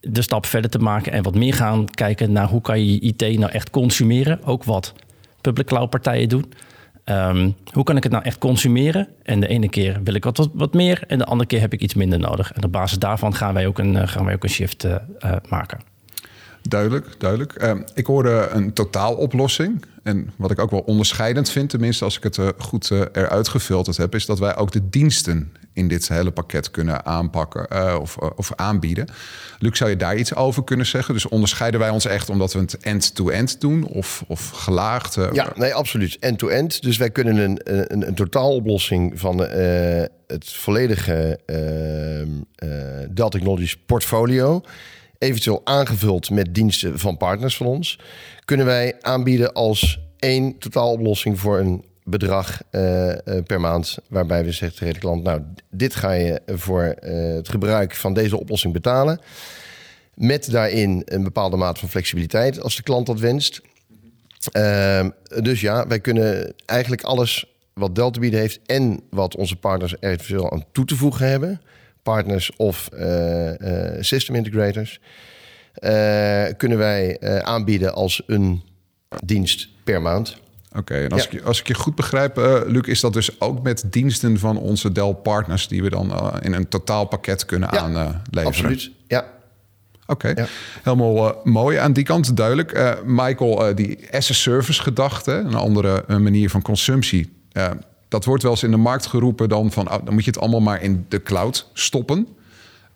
de 0.00 0.22
stap 0.22 0.46
verder 0.46 0.70
te 0.70 0.78
maken 0.78 1.12
en 1.12 1.22
wat 1.22 1.34
meer 1.34 1.54
gaan 1.54 1.86
kijken 1.90 2.32
naar 2.32 2.48
hoe 2.48 2.60
kan 2.60 2.84
je 2.84 3.00
IT 3.00 3.38
nou 3.38 3.52
echt 3.52 3.70
consumeren. 3.70 4.44
Ook 4.44 4.64
wat 4.64 4.94
public 5.40 5.66
cloud 5.66 5.90
partijen 5.90 6.28
doen. 6.28 6.52
Um, 7.10 7.56
hoe 7.72 7.84
kan 7.84 7.96
ik 7.96 8.02
het 8.02 8.12
nou 8.12 8.24
echt 8.24 8.38
consumeren? 8.38 9.08
En 9.22 9.40
de 9.40 9.48
ene 9.48 9.68
keer 9.68 10.00
wil 10.04 10.14
ik 10.14 10.24
wat, 10.24 10.50
wat, 10.52 10.74
meer 10.74 11.04
en 11.06 11.18
de 11.18 11.24
andere 11.24 11.48
keer 11.48 11.60
heb 11.60 11.72
ik 11.72 11.80
iets 11.80 11.94
minder 11.94 12.18
nodig. 12.18 12.52
En 12.52 12.64
op 12.64 12.72
basis 12.72 12.98
daarvan 12.98 13.34
gaan 13.34 13.54
wij 13.54 13.66
ook 13.66 13.78
een, 13.78 14.08
gaan 14.08 14.24
wij 14.24 14.34
ook 14.34 14.42
een 14.42 14.50
shift 14.50 14.84
uh, 14.84 14.94
uh, 15.24 15.32
maken. 15.48 15.89
Duidelijk, 16.62 17.06
duidelijk. 17.18 17.62
Uh, 17.62 17.72
ik 17.94 18.06
hoorde 18.06 18.48
een 18.52 18.72
totaaloplossing. 18.72 19.84
En 20.02 20.30
wat 20.36 20.50
ik 20.50 20.58
ook 20.58 20.70
wel 20.70 20.80
onderscheidend 20.80 21.50
vind, 21.50 21.70
tenminste 21.70 22.04
als 22.04 22.16
ik 22.16 22.22
het 22.22 22.36
uh, 22.36 22.48
goed 22.58 22.90
uh, 22.90 23.00
eruit 23.12 23.48
gefilterd 23.48 23.96
heb, 23.96 24.14
is 24.14 24.26
dat 24.26 24.38
wij 24.38 24.56
ook 24.56 24.72
de 24.72 24.88
diensten 24.88 25.52
in 25.72 25.88
dit 25.88 26.08
hele 26.08 26.30
pakket 26.30 26.70
kunnen 26.70 27.06
aanpakken 27.06 27.66
uh, 27.72 27.96
of, 28.00 28.16
of 28.16 28.52
aanbieden. 28.54 29.08
Luc, 29.58 29.76
zou 29.76 29.90
je 29.90 29.96
daar 29.96 30.16
iets 30.16 30.34
over 30.34 30.64
kunnen 30.64 30.86
zeggen? 30.86 31.14
Dus 31.14 31.28
onderscheiden 31.28 31.80
wij 31.80 31.90
ons 31.90 32.04
echt 32.04 32.28
omdat 32.28 32.52
we 32.52 32.58
het 32.58 32.76
end-to-end 32.78 33.50
-end 33.50 33.60
doen 33.60 33.84
of, 33.84 34.24
of 34.26 34.50
gelaagd? 34.50 35.14
ja, 35.32 35.52
nee, 35.56 35.74
absoluut. 35.74 36.18
End-to-end. 36.18 36.72
-end. 36.72 36.82
Dus 36.82 36.96
wij 36.96 37.10
kunnen 37.10 37.36
een, 37.36 37.60
een, 37.92 38.06
een 38.06 38.14
totaaloplossing 38.14 39.20
van 39.20 39.38
het 40.26 40.52
volledige 40.52 41.40
Dell 43.10 43.28
Technologies 43.28 43.76
portfolio 43.76 44.62
eventueel 45.20 45.60
aangevuld 45.64 46.30
met 46.30 46.54
diensten 46.54 46.98
van 46.98 47.16
partners 47.16 47.56
van 47.56 47.66
ons, 47.66 47.98
kunnen 48.44 48.66
wij 48.66 48.96
aanbieden 49.00 49.52
als 49.52 50.00
één 50.18 50.58
totaaloplossing 50.58 51.40
voor 51.40 51.58
een 51.58 51.84
bedrag 52.04 52.62
uh, 52.70 53.06
uh, 53.06 53.14
per 53.46 53.60
maand. 53.60 53.98
Waarbij 54.08 54.44
we 54.44 54.52
zeggen 54.52 54.78
tegen 54.78 54.94
de 54.94 55.00
klant: 55.00 55.22
Nou, 55.22 55.42
dit 55.70 55.94
ga 55.94 56.12
je 56.12 56.40
voor 56.46 56.96
uh, 57.02 57.34
het 57.34 57.48
gebruik 57.48 57.94
van 57.94 58.14
deze 58.14 58.38
oplossing 58.38 58.72
betalen. 58.72 59.20
Met 60.14 60.50
daarin 60.50 61.02
een 61.04 61.22
bepaalde 61.22 61.56
mate 61.56 61.80
van 61.80 61.88
flexibiliteit 61.88 62.60
als 62.62 62.76
de 62.76 62.82
klant 62.82 63.06
dat 63.06 63.20
wenst. 63.20 63.60
Ehm, 64.52 65.10
dus 65.42 65.60
ja, 65.60 65.86
wij 65.86 66.00
kunnen 66.00 66.54
eigenlijk 66.66 67.02
alles 67.02 67.44
wat 67.74 67.94
Delta 67.94 68.20
bieden 68.20 68.40
heeft 68.40 68.60
en 68.66 69.00
wat 69.10 69.36
onze 69.36 69.56
partners 69.56 69.94
er 70.00 70.10
eventueel 70.10 70.52
aan 70.52 70.64
toe 70.72 70.84
te 70.84 70.96
voegen 70.96 71.28
hebben 71.28 71.60
partners 72.02 72.56
of 72.56 72.88
uh, 72.94 73.52
uh, 73.52 73.96
system 74.00 74.34
integrators, 74.34 75.00
uh, 75.80 76.44
kunnen 76.56 76.78
wij 76.78 77.20
aanbieden 77.42 77.94
als 77.94 78.22
een 78.26 78.62
dienst 79.24 79.68
per 79.84 80.02
maand. 80.02 80.36
Oké, 80.68 80.78
okay, 80.78 81.04
en 81.04 81.10
als, 81.10 81.28
ja. 81.30 81.38
ik, 81.38 81.44
als 81.44 81.60
ik 81.60 81.66
je 81.66 81.74
goed 81.74 81.94
begrijp, 81.94 82.36
Luc, 82.66 82.86
is 82.86 83.00
dat 83.00 83.12
dus 83.12 83.40
ook 83.40 83.62
met 83.62 83.84
diensten 83.90 84.38
van 84.38 84.58
onze 84.58 84.92
Dell 84.92 85.14
partners 85.14 85.68
die 85.68 85.82
we 85.82 85.90
dan 85.90 86.40
in 86.40 86.52
een 86.52 86.68
totaalpakket 86.68 87.44
kunnen 87.44 87.68
ja, 87.72 87.78
aanleveren? 87.78 88.22
Absoluut, 88.44 88.90
ja. 89.06 89.24
Oké, 90.06 90.28
okay. 90.28 90.44
ja. 90.44 90.50
helemaal 90.82 91.28
uh, 91.28 91.44
mooi 91.44 91.76
aan 91.76 91.92
die 91.92 92.04
kant, 92.04 92.36
duidelijk. 92.36 93.02
Michael, 93.04 93.74
die 93.74 93.98
as-a-service 94.10 94.82
gedachte, 94.82 95.32
een 95.32 95.54
andere 95.54 96.04
manier 96.18 96.50
van 96.50 96.62
consumptie 96.62 97.32
dat 98.10 98.24
wordt 98.24 98.42
wel 98.42 98.52
eens 98.52 98.62
in 98.62 98.70
de 98.70 98.76
markt 98.76 99.06
geroepen 99.06 99.48
dan 99.48 99.72
van... 99.72 99.90
Oh, 99.90 100.04
dan 100.04 100.14
moet 100.14 100.24
je 100.24 100.30
het 100.30 100.40
allemaal 100.40 100.60
maar 100.60 100.82
in 100.82 101.06
de 101.08 101.22
cloud 101.22 101.70
stoppen. 101.72 102.26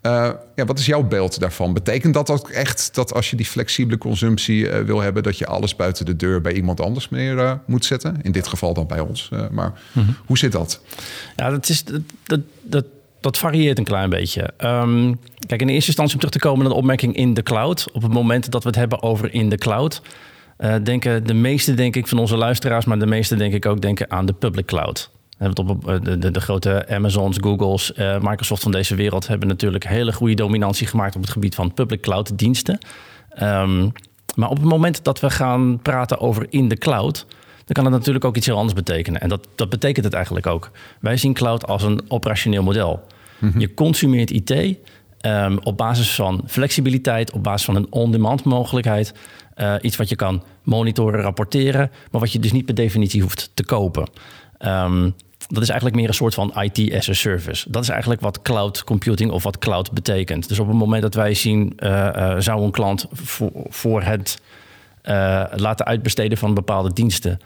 Uh, 0.02 0.30
ja, 0.54 0.64
wat 0.64 0.78
is 0.78 0.86
jouw 0.86 1.02
beeld 1.02 1.40
daarvan? 1.40 1.72
Betekent 1.72 2.14
dat 2.14 2.30
ook 2.30 2.48
echt 2.48 2.94
dat 2.94 3.14
als 3.14 3.30
je 3.30 3.36
die 3.36 3.46
flexibele 3.46 3.98
consumptie 3.98 4.68
uh, 4.68 4.78
wil 4.78 5.00
hebben, 5.00 5.22
dat 5.22 5.38
je 5.38 5.46
alles 5.46 5.76
buiten 5.76 6.04
de 6.04 6.16
deur 6.16 6.40
bij 6.40 6.52
iemand 6.52 6.80
anders 6.80 7.08
meer 7.08 7.36
uh, 7.36 7.52
moet 7.66 7.84
zetten? 7.84 8.18
In 8.22 8.32
dit 8.32 8.46
geval 8.46 8.74
dan 8.74 8.86
bij 8.86 9.00
ons. 9.00 9.28
maar 9.50 9.72
mm 9.92 10.04
-hmm. 10.04 10.16
hoe 10.26 10.38
zit 10.38 10.52
dat? 10.52 10.80
Ja, 11.36 11.50
dat, 11.50 11.68
is, 11.68 11.84
dat, 11.84 12.00
dat, 12.24 12.40
dat, 12.62 12.84
dat 13.20 13.38
varieert 13.38 13.78
een 13.78 13.84
klein 13.84 14.10
beetje. 14.10 14.50
Um, 14.58 15.18
kijk, 15.46 15.60
in 15.60 15.68
eerste 15.68 15.86
instantie 15.86 16.14
om 16.14 16.20
terug 16.20 16.34
te 16.34 16.38
komen 16.46 16.58
naar 16.58 16.72
de 16.72 16.78
opmerking 16.78 17.16
in 17.16 17.34
de 17.34 17.42
cloud. 17.42 17.90
Op 17.92 18.02
het 18.02 18.12
moment 18.12 18.50
dat 18.50 18.62
we 18.62 18.68
het 18.68 18.78
hebben 18.78 19.02
over 19.02 19.34
in 19.34 19.48
de 19.48 19.58
cloud, 19.58 20.02
denken 20.82 21.26
de 21.26 21.34
meeste, 21.34 21.74
denk 21.74 21.96
ik, 21.96 22.06
van 22.06 22.18
onze 22.18 22.36
luisteraars, 22.36 22.84
maar 22.84 22.98
de 22.98 23.06
meeste, 23.06 23.36
denk 23.36 23.54
ik 23.54 23.66
ook, 23.66 23.80
denken 23.80 24.10
aan 24.10 24.26
de 24.26 24.32
public 24.32 24.66
cloud. 24.66 25.10
Op 25.54 25.88
eh, 25.88 26.00
de, 26.02 26.18
de, 26.18 26.30
de, 26.30 26.40
grote 26.40 26.88
Amazons, 26.88 27.38
Googles, 27.40 27.92
uh, 27.96 28.20
Microsoft 28.20 28.62
van 28.62 28.72
deze 28.72 28.94
wereld 28.94 29.26
hebben 29.26 29.48
natuurlijk 29.48 29.86
hele 29.86 30.12
goede 30.12 30.34
dominantie 30.34 30.86
gemaakt 30.86 31.16
op 31.16 31.20
het 31.22 31.30
gebied 31.30 31.54
van 31.54 31.74
public 31.74 32.00
cloud 32.00 32.38
diensten. 32.38 32.78
Um, 33.42 33.92
maar 34.34 34.48
op 34.48 34.56
het 34.56 34.66
moment 34.66 35.04
dat 35.04 35.20
we 35.20 35.30
gaan 35.30 35.78
praten 35.82 36.20
over 36.20 36.46
in 36.50 36.68
de 36.68 36.76
cloud, 36.76 37.26
dan 37.64 37.74
kan 37.74 37.84
het 37.84 37.92
natuurlijk 37.92 38.24
ook 38.24 38.36
iets 38.36 38.46
heel 38.46 38.56
anders 38.56 38.74
betekenen. 38.74 39.20
En 39.20 39.28
dat, 39.28 39.48
dat 39.54 39.68
betekent 39.68 40.04
het 40.04 40.14
eigenlijk 40.14 40.46
ook. 40.46 40.70
Wij 41.00 41.16
zien 41.16 41.32
cloud 41.32 41.66
als 41.66 41.82
een 41.82 42.00
operationeel 42.08 42.62
model. 42.62 43.06
Mm 43.38 43.50
-hmm. 43.50 43.60
Je 43.60 43.74
consumeert 43.74 44.30
IT 44.30 44.78
um, 45.26 45.58
op 45.62 45.76
basis 45.76 46.14
van 46.14 46.42
flexibiliteit, 46.46 47.32
op 47.32 47.42
basis 47.42 47.64
van 47.64 47.76
een 47.76 47.86
on-demand 47.90 48.44
mogelijkheid. 48.44 49.14
Uh, 49.56 49.74
iets 49.80 49.96
wat 49.96 50.08
je 50.08 50.16
kan 50.16 50.42
monitoren, 50.62 51.20
rapporteren, 51.20 51.90
maar 52.10 52.20
wat 52.20 52.32
je 52.32 52.38
dus 52.38 52.52
niet 52.52 52.64
per 52.64 52.74
definitie 52.74 53.22
hoeft 53.22 53.50
te 53.54 53.64
kopen. 53.64 54.08
Um, 54.58 55.14
dat 55.48 55.62
is 55.62 55.68
eigenlijk 55.68 55.98
meer 56.00 56.08
een 56.08 56.14
soort 56.14 56.34
van 56.34 56.54
IT 56.60 56.94
as 56.94 57.08
a 57.08 57.12
service. 57.12 57.70
Dat 57.70 57.82
is 57.82 57.88
eigenlijk 57.88 58.20
wat 58.20 58.42
cloud 58.42 58.84
computing 58.84 59.30
of 59.30 59.42
wat 59.42 59.58
cloud 59.58 59.92
betekent. 59.92 60.48
Dus 60.48 60.58
op 60.58 60.66
het 60.66 60.76
moment 60.76 61.02
dat 61.02 61.14
wij 61.14 61.34
zien, 61.34 61.72
uh, 61.78 61.90
uh, 61.90 62.34
zou 62.38 62.62
een 62.62 62.70
klant 62.70 63.06
voor, 63.12 63.50
voor 63.68 64.02
het 64.02 64.38
laten 65.54 65.86
uitbesteden 65.86 66.38
van 66.38 66.54
bepaalde 66.54 66.92
diensten 66.92 67.38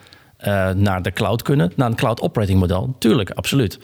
naar 0.76 1.02
de 1.02 1.12
cloud 1.12 1.42
kunnen, 1.42 1.72
naar 1.76 1.88
een 1.88 1.96
cloud 1.96 2.20
operating 2.20 2.60
model? 2.60 2.96
Tuurlijk, 2.98 3.30
absoluut. 3.30 3.78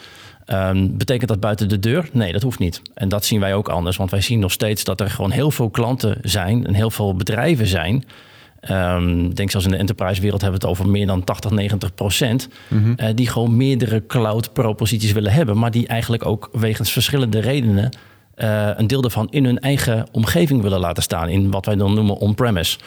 Um, 0.47 0.97
betekent 0.97 1.29
dat 1.29 1.39
buiten 1.39 1.69
de 1.69 1.79
deur? 1.79 2.09
Nee, 2.11 2.31
dat 2.31 2.41
hoeft 2.41 2.59
niet. 2.59 2.81
En 2.93 3.09
dat 3.09 3.25
zien 3.25 3.39
wij 3.39 3.53
ook 3.53 3.69
anders, 3.69 3.97
want 3.97 4.11
wij 4.11 4.21
zien 4.21 4.39
nog 4.39 4.51
steeds 4.51 4.83
dat 4.83 5.01
er 5.01 5.09
gewoon 5.09 5.31
heel 5.31 5.51
veel 5.51 5.69
klanten 5.69 6.17
zijn 6.21 6.67
en 6.67 6.73
heel 6.73 6.91
veel 6.91 7.15
bedrijven 7.15 7.67
zijn 7.67 8.03
Um, 8.71 9.33
denk 9.33 9.51
zelfs 9.51 9.65
in 9.65 9.71
de 9.71 9.77
enterprise 9.77 10.21
wereld 10.21 10.41
hebben 10.41 10.59
we 10.59 10.67
het 10.67 10.77
over 10.77 10.91
meer 10.91 11.07
dan 11.07 11.23
80, 11.23 11.51
90 11.51 11.93
procent. 11.93 12.47
Mm 12.67 12.83
-hmm. 12.83 12.95
uh, 12.97 13.15
die 13.15 13.27
gewoon 13.27 13.57
meerdere 13.57 14.05
cloud 14.05 14.53
proposities 14.53 15.11
willen 15.11 15.31
hebben. 15.31 15.57
Maar 15.57 15.71
die 15.71 15.87
eigenlijk 15.87 16.25
ook 16.25 16.49
wegens 16.51 16.91
verschillende 16.91 17.39
redenen 17.39 17.89
uh, 18.35 18.69
een 18.75 18.87
deel 18.87 19.01
daarvan 19.01 19.27
in 19.29 19.45
hun 19.45 19.59
eigen 19.59 20.07
omgeving 20.11 20.61
willen 20.61 20.79
laten 20.79 21.03
staan. 21.03 21.29
In 21.29 21.51
wat 21.51 21.65
wij 21.65 21.75
dan 21.75 21.93
noemen 21.93 22.17
on-premise. 22.17 22.77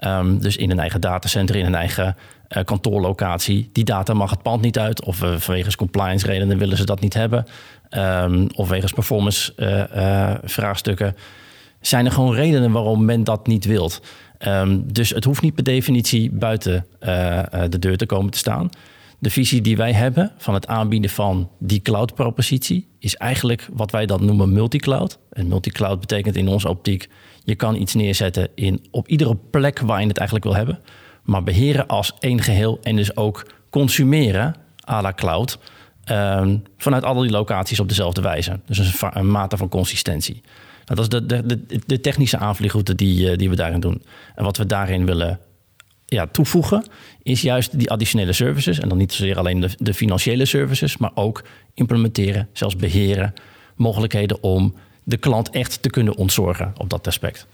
Um, 0.00 0.38
dus 0.38 0.56
in 0.56 0.70
een 0.70 0.78
eigen 0.78 1.00
datacenter, 1.00 1.56
in 1.56 1.66
een 1.66 1.74
eigen 1.74 2.16
uh, 2.56 2.64
kantoorlocatie. 2.64 3.70
Die 3.72 3.84
data 3.84 4.14
mag 4.14 4.30
het 4.30 4.42
pand 4.42 4.62
niet 4.62 4.78
uit. 4.78 5.04
Of 5.04 5.16
vanwege 5.16 5.76
compliance 5.76 6.26
redenen 6.26 6.58
willen 6.58 6.76
ze 6.76 6.84
dat 6.84 7.00
niet 7.00 7.14
hebben. 7.14 7.46
Um, 7.90 8.46
of 8.54 8.68
wegens 8.68 8.92
performance 8.92 9.52
vraagstukken. 10.44 11.16
Zijn 11.80 12.06
er 12.06 12.12
gewoon 12.12 12.34
redenen 12.34 12.72
waarom 12.72 13.04
men 13.04 13.24
dat 13.24 13.46
niet 13.46 13.64
wilt. 13.64 14.00
Um, 14.46 14.92
dus 14.92 15.10
het 15.10 15.24
hoeft 15.24 15.42
niet 15.42 15.54
per 15.54 15.64
definitie 15.64 16.30
buiten 16.30 16.86
uh, 17.00 17.42
de 17.68 17.78
deur 17.78 17.96
te 17.96 18.06
komen 18.06 18.30
te 18.30 18.38
staan. 18.38 18.70
De 19.18 19.30
visie 19.30 19.60
die 19.60 19.76
wij 19.76 19.92
hebben 19.92 20.32
van 20.36 20.54
het 20.54 20.66
aanbieden 20.66 21.10
van 21.10 21.50
die 21.58 21.80
cloud-propositie 21.80 22.88
is 22.98 23.16
eigenlijk 23.16 23.68
wat 23.72 23.90
wij 23.90 24.06
dan 24.06 24.24
noemen 24.24 24.52
multicloud. 24.52 25.18
En 25.32 25.48
multicloud 25.48 26.00
betekent 26.00 26.36
in 26.36 26.48
onze 26.48 26.68
optiek: 26.68 27.08
je 27.44 27.54
kan 27.54 27.76
iets 27.76 27.94
neerzetten 27.94 28.48
in, 28.54 28.86
op 28.90 29.08
iedere 29.08 29.36
plek 29.50 29.78
waar 29.78 30.00
je 30.00 30.06
het 30.06 30.18
eigenlijk 30.18 30.46
wil 30.46 30.56
hebben, 30.56 30.78
maar 31.22 31.42
beheren 31.42 31.86
als 31.86 32.12
één 32.18 32.42
geheel 32.42 32.78
en 32.82 32.96
dus 32.96 33.16
ook 33.16 33.46
consumeren 33.70 34.54
à 34.88 35.02
la 35.02 35.12
cloud 35.12 35.58
um, 36.10 36.62
vanuit 36.76 37.04
al 37.04 37.20
die 37.20 37.30
locaties 37.30 37.80
op 37.80 37.88
dezelfde 37.88 38.20
wijze. 38.20 38.60
Dus 38.66 38.78
een, 38.78 39.10
een 39.12 39.30
mate 39.30 39.56
van 39.56 39.68
consistentie. 39.68 40.42
Nou, 40.84 41.08
dat 41.08 41.22
is 41.22 41.26
de, 41.26 41.46
de, 41.46 41.80
de, 41.86 42.00
technische 42.00 42.38
aanvliegroute 42.38 42.94
die, 42.94 43.30
eh, 43.30 43.36
die 43.38 43.50
we 43.50 43.56
daarin 43.56 43.80
doen. 43.80 44.02
En 44.34 44.44
wat 44.44 44.56
we 44.56 44.66
daarin 44.66 45.06
willen 45.06 45.40
ja, 46.06 46.26
toevoegen, 46.26 46.84
is 47.22 47.42
juist 47.42 47.78
die 47.78 47.90
additionele 47.90 48.32
services. 48.32 48.78
En 48.78 48.88
dan 48.88 48.98
niet 48.98 49.12
zozeer 49.12 49.38
alleen 49.38 49.60
de, 49.60 49.70
de 49.78 49.94
financiële 49.94 50.44
services, 50.44 50.96
maar 50.96 51.10
ook 51.14 51.44
implementeren, 51.74 52.48
zelfs 52.52 52.76
beheren, 52.76 53.32
mogelijkheden 53.76 54.42
om 54.42 54.74
de 55.04 55.16
klant 55.16 55.50
echt 55.50 55.82
te 55.82 55.90
kunnen 55.90 56.16
ontzorgen 56.16 56.72
op 56.76 56.90
dat 56.90 57.06
aspect. 57.06 57.46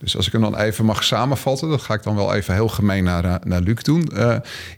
Dus 0.00 0.16
als 0.16 0.26
ik 0.26 0.32
hem 0.32 0.40
dan 0.40 0.56
even 0.56 0.84
mag 0.84 1.04
samenvatten, 1.04 1.68
dat 1.68 1.82
ga 1.82 1.94
ik 1.94 2.02
dan 2.02 2.16
wel 2.16 2.34
even 2.34 2.54
heel 2.54 2.68
gemeen 2.68 3.04
naar, 3.04 3.24
eh, 3.24 3.34
naar 3.44 3.60
Luc 3.60 3.82
doen. 3.82 4.10
Uh, 4.12 4.36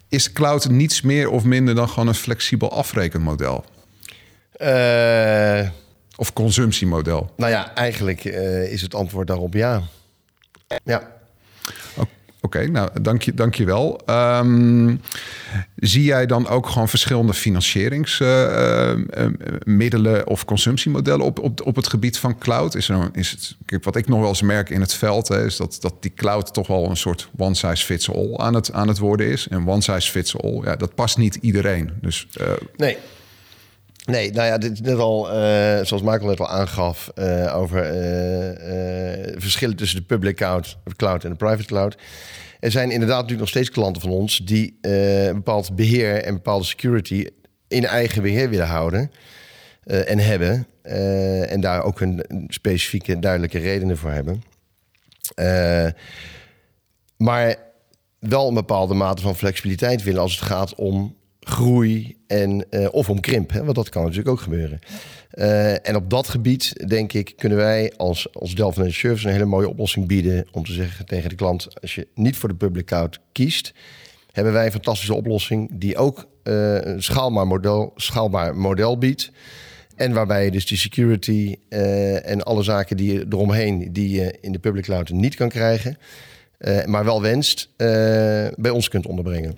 is 0.08 0.32
cloud 0.32 0.68
niets 0.68 1.00
meer 1.00 1.30
of 1.30 1.44
minder 1.44 1.74
dan 1.74 1.88
gewoon 1.88 2.08
een 2.08 2.14
flexibel 2.14 2.72
afrekenmodel? 2.72 3.64
Uh, 4.56 5.68
of 6.16 6.32
consumptiemodel? 6.32 7.32
Nou 7.36 7.50
ja, 7.50 7.74
eigenlijk 7.74 8.24
uh, 8.24 8.72
is 8.72 8.82
het 8.82 8.94
antwoord 8.94 9.26
daarop 9.26 9.54
ja. 9.54 9.82
Ja. 10.84 10.96
Oké, 11.96 12.00
okay, 12.00 12.12
nou 12.50 12.88
dank 13.02 13.22
je, 13.22 13.34
dank 13.34 13.54
je 13.54 13.64
wel. 13.64 14.00
Um, 14.10 15.00
zie 15.76 16.04
jij 16.04 16.26
dan 16.26 16.48
ook 16.48 16.66
gewoon 16.66 16.88
verschillende 16.88 17.34
financieringsmiddelen 17.34 20.14
uh, 20.14 20.18
uh, 20.18 20.22
of 20.24 20.44
consumptiemodellen 20.44 21.26
op, 21.26 21.38
op, 21.38 21.66
op 21.66 21.76
het 21.76 21.88
gebied 21.88 22.18
van 22.18 22.38
cloud? 22.38 22.74
Is 22.74 22.88
er, 22.88 23.10
is 23.12 23.30
het, 23.30 23.56
wat 23.84 23.96
ik 23.96 24.08
nog 24.08 24.20
wel 24.20 24.28
eens 24.28 24.42
merk 24.42 24.70
in 24.70 24.80
het 24.80 24.94
veld, 24.94 25.28
hè, 25.28 25.44
is 25.44 25.56
dat, 25.56 25.78
dat 25.80 25.94
die 26.00 26.12
cloud 26.14 26.54
toch 26.54 26.66
wel 26.66 26.90
een 26.90 26.96
soort 26.96 27.28
one 27.36 27.54
size 27.54 27.84
fits 27.84 28.10
all 28.10 28.36
aan 28.36 28.54
het, 28.54 28.72
aan 28.72 28.88
het 28.88 28.98
worden 28.98 29.26
is. 29.26 29.48
En 29.48 29.68
one 29.68 29.82
size 29.82 30.10
fits 30.10 30.42
all, 30.42 30.60
ja, 30.64 30.76
dat 30.76 30.94
past 30.94 31.18
niet 31.18 31.34
iedereen. 31.34 31.90
Dus, 32.00 32.28
nee. 32.76 32.96
Nee, 34.04 34.30
nou 34.32 34.46
ja, 34.46 34.58
dit 34.58 34.72
is 34.72 34.80
net 34.80 34.98
al, 34.98 35.26
uh, 35.26 35.34
zoals 35.84 36.02
Michael 36.02 36.26
net 36.26 36.40
al 36.40 36.48
aangaf, 36.48 37.10
uh, 37.14 37.56
over 37.56 37.84
uh, 37.84 39.34
verschillen 39.36 39.76
tussen 39.76 39.98
de 39.98 40.04
public 40.04 40.36
cloud, 40.36 40.78
cloud 40.96 41.24
en 41.24 41.30
de 41.30 41.36
private 41.36 41.64
cloud. 41.64 41.96
Er 42.60 42.70
zijn 42.70 42.90
inderdaad 42.90 43.16
natuurlijk 43.16 43.40
nog 43.40 43.48
steeds 43.48 43.70
klanten 43.70 44.02
van 44.02 44.10
ons 44.10 44.38
die 44.38 44.78
een 44.80 45.34
bepaald 45.34 45.76
beheer 45.76 46.22
en 46.22 46.34
bepaalde 46.34 46.64
security 46.64 47.26
in 47.68 47.84
eigen 47.84 48.22
beheer 48.22 48.50
willen 48.50 48.66
houden 48.66 49.10
en 49.84 50.18
hebben. 50.18 50.66
en 51.48 51.60
daar 51.60 51.82
ook 51.82 52.00
een, 52.00 52.24
specifieke, 52.48 53.18
duidelijke 53.18 53.58
redenen 53.58 53.98
voor 53.98 54.10
hebben. 54.10 54.42
maar 57.16 57.56
wel 58.18 58.48
een 58.48 58.54
bepaalde 58.54 58.94
mate 58.94 59.22
van 59.22 59.36
flexibiliteit 59.36 60.02
willen 60.02 60.20
als 60.20 60.32
het 60.32 60.44
gaat 60.44 60.74
om 60.74 61.16
groei 61.44 62.16
en, 62.26 62.64
uh, 62.70 62.88
of 62.90 63.10
om 63.10 63.20
krimp. 63.20 63.50
Hè, 63.50 63.64
want 63.64 63.76
dat 63.76 63.88
kan 63.88 64.02
natuurlijk 64.02 64.28
ook 64.28 64.40
gebeuren. 64.40 64.78
Uh, 65.34 65.88
en 65.88 65.96
op 65.96 66.10
dat 66.10 66.28
gebied, 66.28 66.88
denk 66.88 67.12
ik, 67.12 67.32
kunnen 67.36 67.58
wij 67.58 67.92
als, 67.96 68.34
als 68.34 68.54
Dell 68.54 68.70
Financial 68.70 69.00
Service 69.00 69.26
een 69.26 69.32
hele 69.32 69.44
mooie 69.44 69.68
oplossing 69.68 70.06
bieden. 70.06 70.46
Om 70.52 70.64
te 70.64 70.72
zeggen 70.72 71.06
tegen 71.06 71.28
de 71.28 71.34
klant: 71.34 71.80
als 71.80 71.94
je 71.94 72.06
niet 72.14 72.36
voor 72.36 72.48
de 72.48 72.54
public 72.54 72.86
cloud 72.86 73.20
kiest, 73.32 73.72
hebben 74.32 74.52
wij 74.52 74.64
een 74.64 74.72
fantastische 74.72 75.14
oplossing 75.14 75.70
die 75.72 75.96
ook 75.96 76.26
uh, 76.44 76.80
een 76.80 77.02
schaalbaar 77.02 77.46
model, 77.46 77.92
schaalbaar 77.96 78.56
model 78.56 78.98
biedt. 78.98 79.30
En 79.96 80.12
waarbij 80.12 80.44
je 80.44 80.50
dus 80.50 80.66
die 80.66 80.78
security 80.78 81.56
en 81.68 82.42
alle 82.42 82.62
zaken 82.62 82.96
die 82.96 83.24
eromheen, 83.30 83.92
die 83.92 84.10
je 84.10 84.38
in 84.40 84.52
de 84.52 84.58
public 84.58 84.84
cloud 84.84 85.10
niet 85.10 85.34
kan 85.34 85.48
krijgen, 85.48 85.98
maar 86.86 87.04
wel 87.04 87.22
wenst, 87.22 87.68
bij 88.56 88.70
ons 88.70 88.88
kunt 88.88 89.06
onderbrengen. 89.06 89.56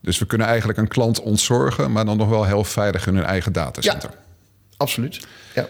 Dus 0.00 0.18
we 0.18 0.26
kunnen 0.26 0.46
eigenlijk 0.46 0.78
een 0.78 0.88
klant 0.88 1.20
ontzorgen, 1.20 1.92
maar 1.92 2.04
dan 2.04 2.16
nog 2.16 2.28
wel 2.28 2.44
heel 2.44 2.64
veilig 2.64 3.06
in 3.06 3.14
hun 3.14 3.24
eigen 3.24 3.52
datacenter. 3.52 4.10
Ja, 4.12 4.18
absoluut. 4.76 5.26
Ja. 5.54 5.68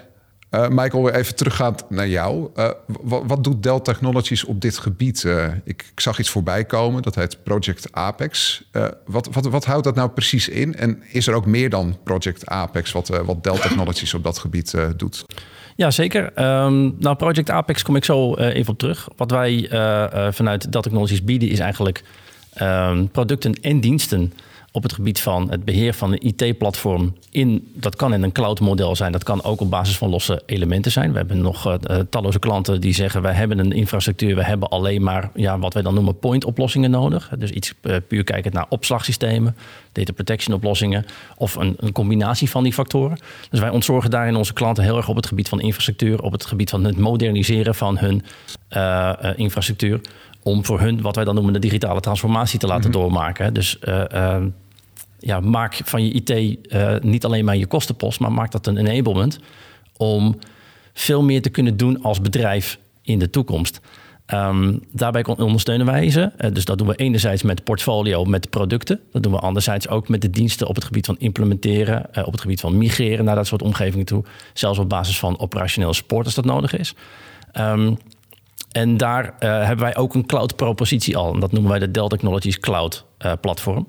Uh, 0.51 0.69
Michael, 0.69 1.03
weer 1.03 1.15
even 1.15 1.35
teruggaand 1.35 1.85
naar 1.91 2.09
jou. 2.09 2.51
Uh, 2.57 2.71
wat, 3.03 3.45
doet 3.45 3.63
Dell 3.63 3.81
Technologies 3.81 4.45
op 4.45 4.61
dit 4.61 4.79
gebied? 4.79 5.23
Uh, 5.23 5.45
ik, 5.65 5.85
ik, 5.93 6.01
zag 6.01 6.19
iets 6.19 6.31
voorbij 6.31 6.65
komen, 6.65 7.03
dat 7.03 7.15
heet 7.15 7.43
Project 7.43 7.93
Apex. 7.93 8.63
wat, 9.07 9.29
wat, 9.33 9.47
wat, 9.47 9.65
houdt 9.65 9.85
dat 9.85 9.95
nou 9.95 10.11
precies 10.11 10.49
in? 10.49 10.75
En 10.75 11.03
is 11.13 11.27
er 11.27 11.35
ook 11.35 11.47
meer 11.47 11.71
dan 11.71 11.99
Project 12.05 12.47
Apex 12.47 12.93
wat, 12.93 13.09
wat 13.09 13.45
Dell 13.45 13.59
Technologies 13.59 14.15
op 14.15 14.25
dat 14.25 14.39
gebied 14.39 14.75
doet? 14.97 15.25
Ja, 15.77 15.91
zeker. 15.91 16.25
Um, 16.25 16.97
nou, 16.99 17.17
Project 17.17 17.51
Apex 17.51 17.83
kom 17.83 17.97
ik 17.97 18.05
zo 18.05 18.35
even 18.35 18.73
op 18.73 18.79
terug. 18.79 19.09
Wat 19.17 19.31
wij 19.31 19.67
vanuit 20.33 20.73
Dell 20.73 20.81
Technologies 20.81 21.25
bieden 21.25 21.49
is 21.49 21.59
eigenlijk 21.59 22.03
um, 22.61 23.09
producten 23.11 23.55
en 23.55 23.81
diensten 23.81 24.33
op 24.73 24.83
het 24.83 24.93
gebied 24.93 25.21
van 25.21 25.51
het 25.51 25.65
beheer 25.65 25.95
van 25.95 26.13
een 26.13 26.27
IT-platform. 26.27 27.17
In, 27.31 27.71
dat 27.75 27.97
kan 27.97 28.15
in 28.15 28.23
een 28.23 28.33
cloud-model 28.33 28.97
zijn, 28.97 29.13
dat 29.13 29.23
kan 29.23 29.43
ook 29.43 29.61
op 29.61 29.71
basis 29.71 29.97
van 29.97 30.09
losse 30.09 30.43
elementen 30.47 30.93
zijn. 30.93 31.11
We 31.13 31.17
hebben 31.17 31.41
nog 31.41 31.67
uh, 31.67 31.99
talloze 32.11 32.39
klanten 32.39 32.81
die 32.81 32.95
zeggen: 32.95 33.23
wij 33.23 33.33
hebben 33.33 33.59
een 33.59 33.73
infrastructuur, 33.73 34.35
we 34.35 34.45
hebben 34.45 34.69
alleen 34.69 35.03
maar 35.03 35.31
ja, 35.35 35.59
wat 35.59 35.75
wij 35.75 35.83
dan 35.83 35.95
noemen 35.95 36.19
point-oplossingen 36.19 36.91
nodig. 36.91 37.31
Dus 37.39 37.51
iets 37.51 37.75
uh, 37.83 37.97
puur 38.09 38.25
kijkend 38.25 38.55
naar 38.55 38.67
opslagsystemen, 38.69 39.57
data 39.93 40.13
protection 40.13 40.55
oplossingen 40.55 41.07
of 41.37 41.55
een, 41.55 41.77
combinatie 41.93 42.51
van 42.51 42.63
die 42.63 42.73
factoren. 42.73 43.19
Dus 43.51 43.61
wij 43.61 43.71
ontzorgen 43.71 44.11
daarin 44.11 44.37
onze 44.37 44.53
klanten 44.53 44.85
heel 44.85 44.97
erg 44.97 45.09
op 45.09 45.17
het 45.17 45.27
gebied 45.27 45.49
van 45.49 45.61
infrastructuur, 45.61 46.23
op 46.23 46.33
het 46.33 46.47
gebied 46.47 46.71
van 46.71 46.85
het 46.85 46.99
moderniseren 46.99 47.75
van 47.75 47.99
hun 47.99 48.25
infrastructuur 49.37 50.01
om 50.51 50.65
voor 50.65 50.81
hun 50.81 51.01
wat 51.01 51.17
wij 51.17 51.25
dan 51.25 51.35
noemen 51.35 51.53
de 51.53 51.59
digitale 51.59 52.01
transformatie 52.01 52.59
te 52.59 52.67
laten 52.67 52.89
mm-hmm. 52.89 53.03
doormaken. 53.03 53.55
Dus 53.55 53.79
uh, 53.89 54.03
uh, 54.15 54.43
ja, 55.19 55.41
maak 55.41 55.81
van 55.85 56.05
je 56.05 56.13
IT 56.13 56.31
uh, 56.31 56.95
niet 57.01 57.25
alleen 57.25 57.45
maar 57.45 57.57
je 57.57 57.67
kostenpost, 57.67 58.21
maar 58.21 58.33
maak 58.33 58.51
dat 58.51 58.67
een 58.67 58.77
enablement 58.77 59.39
om 59.97 60.39
veel 60.93 61.23
meer 61.23 61.43
te 61.43 61.51
kunnen 61.51 61.77
doen 61.77 62.03
als 62.03 62.21
bedrijf 62.21 62.79
in 63.03 63.19
de 63.19 63.31
toekomst. 63.31 63.81
Um, 64.35 64.81
daarbij 64.93 65.25
ondersteunen 65.25 65.87
wij 65.87 66.11
ze. 66.11 66.31
dus 66.53 66.65
dat 66.65 66.79
doen 66.79 66.87
we 66.87 66.97
enerzijds 66.97 67.43
met 67.43 67.65
portfolio, 67.65 68.25
met 68.25 68.51
producten. 68.51 69.01
Dat 69.13 69.23
doen 69.23 69.33
we 69.33 69.39
anderzijds 69.39 69.89
ook 69.89 70.09
met 70.09 70.23
de 70.23 70.31
diensten 70.31 70.67
op 70.67 70.75
het 70.75 70.85
gebied 70.85 71.07
van 71.07 71.17
implementeren, 71.19 72.09
op 72.25 72.33
het 72.33 72.41
gebied 72.41 72.61
van 72.61 72.79
migreren 72.79 73.25
naar 73.25 73.35
dat 73.35 73.47
soort 73.47 73.63
omgevingen 73.63 74.07
toe. 74.07 74.25
Zelfs 74.53 74.79
op 74.79 74.89
basis 74.89 75.19
van 75.19 75.39
operationeel 75.39 75.95
support 75.95 76.27
als 76.27 76.35
dat 76.35 76.45
nodig 76.45 76.79
is. 76.79 76.95
Um, 77.59 77.99
en 78.71 78.97
daar 78.97 79.25
uh, 79.25 79.31
hebben 79.41 79.85
wij 79.85 79.97
ook 79.97 80.15
een 80.15 80.27
cloud 80.27 80.57
propositie 80.57 81.17
al. 81.17 81.35
En 81.35 81.41
dat 81.41 81.53
noemen 81.53 81.71
wij 81.71 81.81
de 81.81 81.91
Dell 81.91 82.09
Technologies 82.09 82.61
Cloud 82.61 83.05
uh, 83.19 83.33
platform. 83.41 83.87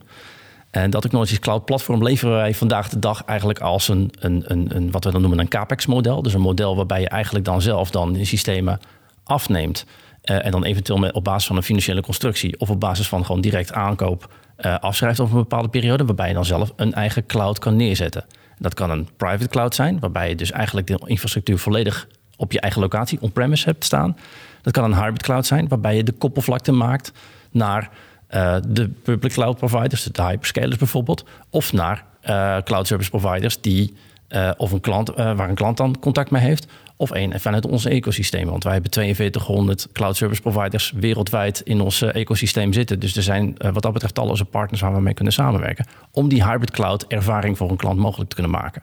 En 0.71 0.89
dat 0.89 1.01
Technologies 1.01 1.39
Cloud 1.39 1.65
platform 1.65 2.03
leveren 2.03 2.35
wij 2.35 2.53
vandaag 2.53 2.89
de 2.89 2.99
dag 2.99 3.23
eigenlijk 3.23 3.59
als 3.59 3.87
een, 3.87 4.11
een, 4.19 4.43
een, 4.45 4.75
een 4.75 4.91
wat 4.91 5.03
we 5.03 5.11
dan 5.11 5.21
noemen 5.21 5.39
een 5.39 5.47
CAPEX 5.47 5.85
model. 5.85 6.21
Dus 6.21 6.33
een 6.33 6.41
model 6.41 6.75
waarbij 6.75 7.01
je 7.01 7.09
eigenlijk 7.09 7.45
dan 7.45 7.61
zelf 7.61 7.91
dan 7.91 8.13
die 8.13 8.25
systemen 8.25 8.79
afneemt. 9.23 9.85
Uh, 10.23 10.45
en 10.45 10.51
dan 10.51 10.63
eventueel 10.63 10.99
met, 10.99 11.13
op 11.13 11.23
basis 11.23 11.47
van 11.47 11.55
een 11.55 11.63
financiële 11.63 12.01
constructie 12.01 12.59
of 12.59 12.69
op 12.69 12.79
basis 12.79 13.07
van 13.07 13.25
gewoon 13.25 13.41
direct 13.41 13.73
aankoop 13.73 14.33
afschrijft 14.79 15.19
over 15.19 15.35
een 15.35 15.41
bepaalde 15.41 15.69
periode. 15.69 16.05
Waarbij 16.05 16.27
je 16.27 16.33
dan 16.33 16.45
zelf 16.45 16.73
een 16.75 16.93
eigen 16.93 17.25
cloud 17.25 17.59
kan 17.59 17.75
neerzetten. 17.75 18.25
Dat 18.57 18.73
kan 18.73 18.89
een 18.89 19.07
private 19.17 19.47
cloud 19.47 19.75
zijn, 19.75 19.99
waarbij 19.99 20.29
je 20.29 20.35
dus 20.35 20.51
eigenlijk 20.51 20.87
de 20.87 21.01
infrastructuur 21.05 21.57
volledig 21.57 22.07
op 22.41 22.51
je 22.51 22.59
eigen 22.59 22.81
locatie 22.81 23.21
on-premise 23.21 23.65
hebt 23.65 23.85
staan. 23.85 24.17
Dat 24.61 24.73
kan 24.73 24.83
een 24.83 24.95
hybrid 24.95 25.21
cloud 25.21 25.45
zijn, 25.45 25.67
waarbij 25.67 25.95
je 25.95 26.03
de 26.03 26.11
koppelvlakte 26.11 26.71
maakt 26.71 27.11
naar 27.51 27.89
uh, 28.31 28.55
de 28.67 28.89
public 28.89 29.31
cloud 29.31 29.57
providers, 29.57 30.03
de 30.03 30.23
hyperscalers 30.23 30.77
bijvoorbeeld, 30.77 31.25
of 31.49 31.73
naar 31.73 32.03
uh, 32.23 32.57
cloud 32.63 32.87
service 32.87 33.09
providers 33.09 33.61
die 33.61 33.93
uh, 34.29 34.51
of 34.57 34.71
een 34.71 34.79
klant, 34.79 35.09
waar 35.15 35.49
een 35.49 35.55
klant 35.55 35.77
dan 35.77 35.99
contact 35.99 36.31
mee 36.31 36.41
heeft, 36.41 36.67
of 36.95 37.09
een 37.09 37.39
vanuit 37.39 37.65
onze 37.65 37.89
ecosysteem. 37.89 38.47
Want 38.49 38.63
wij 38.63 38.73
hebben 38.73 38.91
4200 38.91 39.87
cloud 39.93 40.15
service 40.15 40.41
providers 40.41 40.91
wereldwijd 40.95 41.61
in 41.61 41.81
ons 41.81 42.01
ecosysteem 42.01 42.73
zitten. 42.73 42.99
Dus 42.99 43.15
er 43.15 43.23
zijn 43.23 43.55
wat 43.57 43.81
dat 43.81 43.93
betreft 43.93 44.15
talloze 44.15 44.45
partners 44.45 44.81
waar 44.81 44.93
we 44.93 45.01
mee 45.01 45.13
kunnen 45.13 45.33
samenwerken. 45.33 45.85
Om 46.11 46.29
die 46.29 46.43
hybrid 46.43 46.71
cloud 46.71 47.05
ervaring 47.07 47.57
voor 47.57 47.69
een 47.69 47.77
klant 47.77 47.99
mogelijk 47.99 48.29
te 48.29 48.35
kunnen 48.35 48.53
maken. 48.53 48.81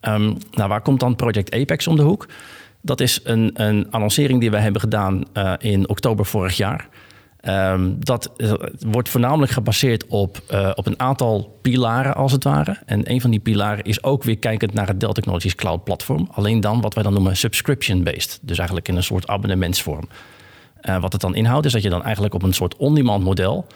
Um, 0.00 0.36
nou, 0.50 0.68
waar 0.68 0.80
komt 0.80 1.00
dan 1.00 1.16
Project 1.16 1.54
Apex 1.54 1.86
om 1.86 1.96
de 1.96 2.02
hoek? 2.02 2.26
Dat 2.82 3.00
is 3.00 3.20
een, 3.24 3.50
een 3.54 3.90
annoncering 3.90 4.40
die 4.40 4.50
wij 4.50 4.60
hebben 4.60 4.80
gedaan 4.80 5.24
uh, 5.34 5.52
in 5.58 5.88
oktober 5.88 6.26
vorig 6.26 6.56
jaar. 6.56 6.88
Um, 7.48 7.96
dat 7.98 8.32
uh, 8.36 8.52
wordt 8.78 9.08
voornamelijk 9.08 9.52
gebaseerd 9.52 10.06
op, 10.06 10.40
uh, 10.52 10.70
op 10.74 10.86
een 10.86 11.00
aantal 11.00 11.58
pilaren, 11.62 12.14
als 12.14 12.32
het 12.32 12.44
ware. 12.44 12.78
En 12.86 13.10
een 13.10 13.20
van 13.20 13.30
die 13.30 13.40
pilaren 13.40 13.84
is 13.84 14.02
ook 14.02 14.22
weer 14.22 14.38
kijkend 14.38 14.72
naar 14.72 14.86
het 14.86 15.00
Dell 15.00 15.12
Technologies 15.12 15.54
Cloud 15.54 15.84
Platform. 15.84 16.28
Alleen 16.30 16.60
dan 16.60 16.80
wat 16.80 16.94
wij 16.94 17.02
dan 17.02 17.12
noemen 17.12 17.36
subscription-based. 17.36 18.38
Dus 18.42 18.58
eigenlijk 18.58 18.88
in 18.88 18.96
een 18.96 19.02
soort 19.02 19.26
abonnementsvorm. 19.26 20.08
wat 21.00 21.12
het 21.12 21.20
dan 21.20 21.34
inhoudt, 21.34 21.66
is 21.66 21.72
dat 21.72 21.82
je 21.82 21.90
dan 21.90 22.02
eigenlijk 22.02 22.34
op 22.34 22.42
een 22.42 22.52
soort 22.52 22.76
on-demand 22.76 23.24
model 23.24 23.66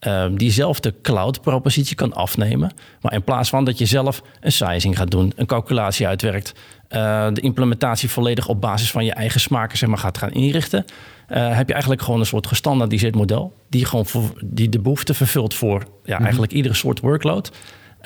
um, 0.00 0.38
diezelfde 0.38 0.94
cloud-propositie 1.02 1.96
kan 1.96 2.12
afnemen. 2.12 2.72
Maar 3.00 3.12
in 3.12 3.22
plaats 3.22 3.48
van 3.48 3.64
dat 3.64 3.78
je 3.78 3.86
zelf 3.86 4.22
een 4.40 4.52
sizing 4.52 4.96
gaat 4.96 5.10
doen, 5.10 5.32
een 5.36 5.46
calculatie 5.46 6.06
uitwerkt, 6.06 6.52
uh, 6.90 7.26
de 7.32 7.40
implementatie 7.40 8.10
volledig 8.10 8.48
op 8.48 8.60
basis 8.60 8.90
van 8.90 9.04
je 9.04 9.12
eigen 9.12 9.40
smaken 9.40 9.78
zeg 9.78 9.88
maar, 9.88 9.98
gaat 9.98 10.18
gaan 10.18 10.32
inrichten, 10.32 10.84
uh, 11.28 11.56
heb 11.56 11.66
je 11.66 11.72
eigenlijk 11.72 12.02
gewoon 12.02 12.20
een 12.20 12.26
soort 12.26 12.46
gestandaardiseerd 12.46 13.14
model 13.14 13.54
die 13.68 13.84
gewoon 13.84 14.06
voor, 14.06 14.32
die 14.44 14.68
de 14.68 14.80
behoefte 14.80 15.14
vervult 15.14 15.54
voor 15.54 15.82
ja, 16.04 16.14
mhm. 16.14 16.22
eigenlijk 16.22 16.52
iedere 16.52 16.74
soort 16.74 17.00
workload. 17.00 17.52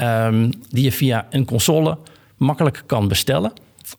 Um, 0.02 0.50
die 0.68 0.84
je 0.84 0.92
via 0.92 1.26
een 1.30 1.44
console 1.44 1.98
makkelijk 2.36 2.82
kan 2.86 3.08
bestellen. 3.08 3.52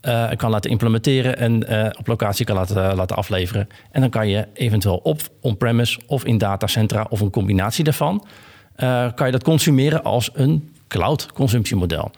Uh, 0.07 0.29
kan 0.35 0.49
laten 0.49 0.71
implementeren 0.71 1.37
en 1.37 1.71
uh, 1.71 1.89
op 1.97 2.07
locatie 2.07 2.45
kan 2.45 2.55
laten, 2.55 2.77
uh, 2.77 2.95
laten 2.95 3.15
afleveren. 3.15 3.67
En 3.91 4.01
dan 4.01 4.09
kan 4.09 4.27
je 4.27 4.47
eventueel 4.53 4.97
op 4.97 5.21
on-premise 5.41 5.99
of 6.07 6.25
in 6.25 6.37
datacentra 6.37 7.05
of 7.09 7.19
een 7.19 7.29
combinatie 7.29 7.83
daarvan, 7.83 8.25
kan 9.15 9.25
je 9.25 9.31
dat 9.31 9.43
consumeren 9.43 10.03
als 10.03 10.29
een 10.33 10.73
cloud 10.87 11.33
consumptiemodel. 11.33 12.11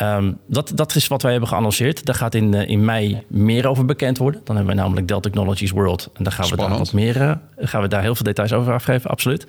Um, 0.00 0.38
dat, 0.46 0.72
dat 0.74 0.94
is 0.94 1.06
wat 1.06 1.22
wij 1.22 1.30
hebben 1.30 1.48
geannonceerd. 1.48 2.04
Daar 2.04 2.14
gaat 2.14 2.34
in, 2.34 2.54
in 2.54 2.84
mei 2.84 3.22
meer 3.26 3.68
over 3.68 3.84
bekend 3.84 4.18
worden. 4.18 4.40
Dan 4.44 4.56
hebben 4.56 4.74
we 4.74 4.80
namelijk 4.80 5.08
Dell 5.08 5.20
Technologies 5.20 5.70
World. 5.70 6.10
En 6.14 6.24
daar 6.24 6.32
gaan 6.32 6.48
we 6.48 6.56
daar 6.56 6.78
wat 6.78 6.92
meer. 6.92 7.38
gaan 7.56 7.82
we 7.82 7.88
daar 7.88 8.02
heel 8.02 8.14
veel 8.14 8.24
details 8.24 8.52
over 8.52 8.72
afgeven, 8.72 9.10
absoluut. 9.10 9.46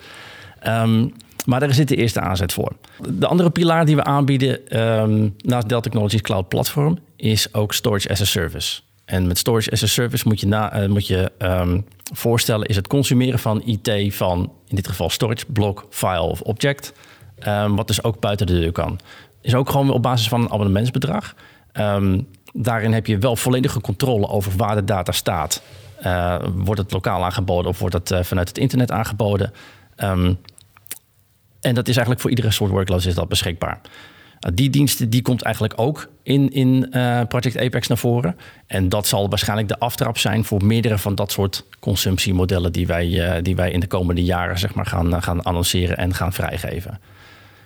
Um, 0.66 1.12
maar 1.48 1.60
daar 1.60 1.74
zit 1.74 1.88
de 1.88 1.96
eerste 1.96 2.20
aanzet 2.20 2.52
voor. 2.52 2.72
De 3.08 3.26
andere 3.26 3.50
pilaar 3.50 3.84
die 3.84 3.96
we 3.96 4.04
aanbieden 4.04 4.80
um, 4.80 5.34
naast 5.38 5.68
Dell 5.68 5.80
Technologies 5.80 6.20
Cloud 6.20 6.48
Platform 6.48 6.98
is 7.16 7.54
ook 7.54 7.74
Storage 7.74 8.08
as 8.08 8.20
a 8.20 8.24
Service. 8.24 8.80
En 9.04 9.26
met 9.26 9.38
Storage 9.38 9.70
as 9.70 9.82
a 9.82 9.86
Service 9.86 10.28
moet 10.28 10.40
je, 10.40 10.46
na, 10.46 10.82
uh, 10.82 10.88
moet 10.88 11.06
je 11.06 11.32
um, 11.38 11.86
voorstellen 12.12 12.66
is 12.66 12.76
het 12.76 12.86
consumeren 12.86 13.38
van 13.38 13.62
IT 13.64 14.14
van 14.14 14.52
in 14.66 14.76
dit 14.76 14.88
geval 14.88 15.10
storage, 15.10 15.44
block, 15.46 15.86
file 15.90 16.20
of 16.20 16.40
object. 16.40 16.92
Um, 17.48 17.76
wat 17.76 17.86
dus 17.86 18.02
ook 18.02 18.20
buiten 18.20 18.46
de 18.46 18.60
deur 18.60 18.72
kan. 18.72 18.98
Is 19.40 19.54
ook 19.54 19.70
gewoon 19.70 19.90
op 19.90 20.02
basis 20.02 20.28
van 20.28 20.40
een 20.40 20.50
abonnementsbedrag. 20.50 21.34
daarin 22.52 22.92
heb 22.92 23.06
je 23.06 23.18
wel 23.18 23.36
volledige 23.36 23.80
controle 23.80 24.28
over 24.28 24.52
waar 24.56 24.74
de 24.74 24.84
data 24.84 25.12
staat. 25.12 25.62
Uh, 26.02 26.36
wordt 26.54 26.80
het 26.80 26.92
lokaal 26.92 27.24
aangeboden 27.24 27.70
of 27.70 27.78
wordt 27.78 27.94
het 27.94 28.10
uh, 28.10 28.22
vanuit 28.22 28.48
het 28.48 28.58
internet 28.58 28.90
aangeboden? 28.90 29.52
Um, 29.96 30.38
en 31.60 31.74
dat 31.74 31.88
is 31.88 31.94
eigenlijk 31.94 32.20
voor 32.20 32.30
iedere 32.30 32.50
soort 32.50 32.70
workloads 32.70 33.06
is 33.06 33.14
dat 33.14 33.28
beschikbaar. 33.28 33.80
Nou, 34.40 34.54
die 34.54 34.70
diensten 34.70 35.10
die 35.10 35.22
komt 35.22 35.42
eigenlijk 35.42 35.74
ook 35.76 36.08
in, 36.22 36.50
in 36.50 36.86
uh, 36.90 37.20
Project 37.28 37.58
Apex 37.58 37.86
naar 37.86 37.98
voren. 37.98 38.36
En 38.66 38.88
dat 38.88 39.06
zal 39.06 39.28
waarschijnlijk 39.28 39.68
de 39.68 39.78
aftrap 39.78 40.18
zijn 40.18 40.44
voor 40.44 40.64
meerdere 40.64 40.98
van 40.98 41.14
dat 41.14 41.32
soort 41.32 41.64
consumptiemodellen 41.80 42.72
die 42.72 42.86
wij, 42.86 43.06
uh, 43.08 43.42
die 43.42 43.56
wij 43.56 43.70
in 43.70 43.80
de 43.80 43.86
komende 43.86 44.24
jaren 44.24 44.58
zeg 44.58 44.74
maar, 44.74 44.86
gaan, 44.86 45.06
uh, 45.06 45.22
gaan 45.22 45.42
annonceren 45.42 45.96
en 45.96 46.14
gaan 46.14 46.32
vrijgeven. 46.32 47.00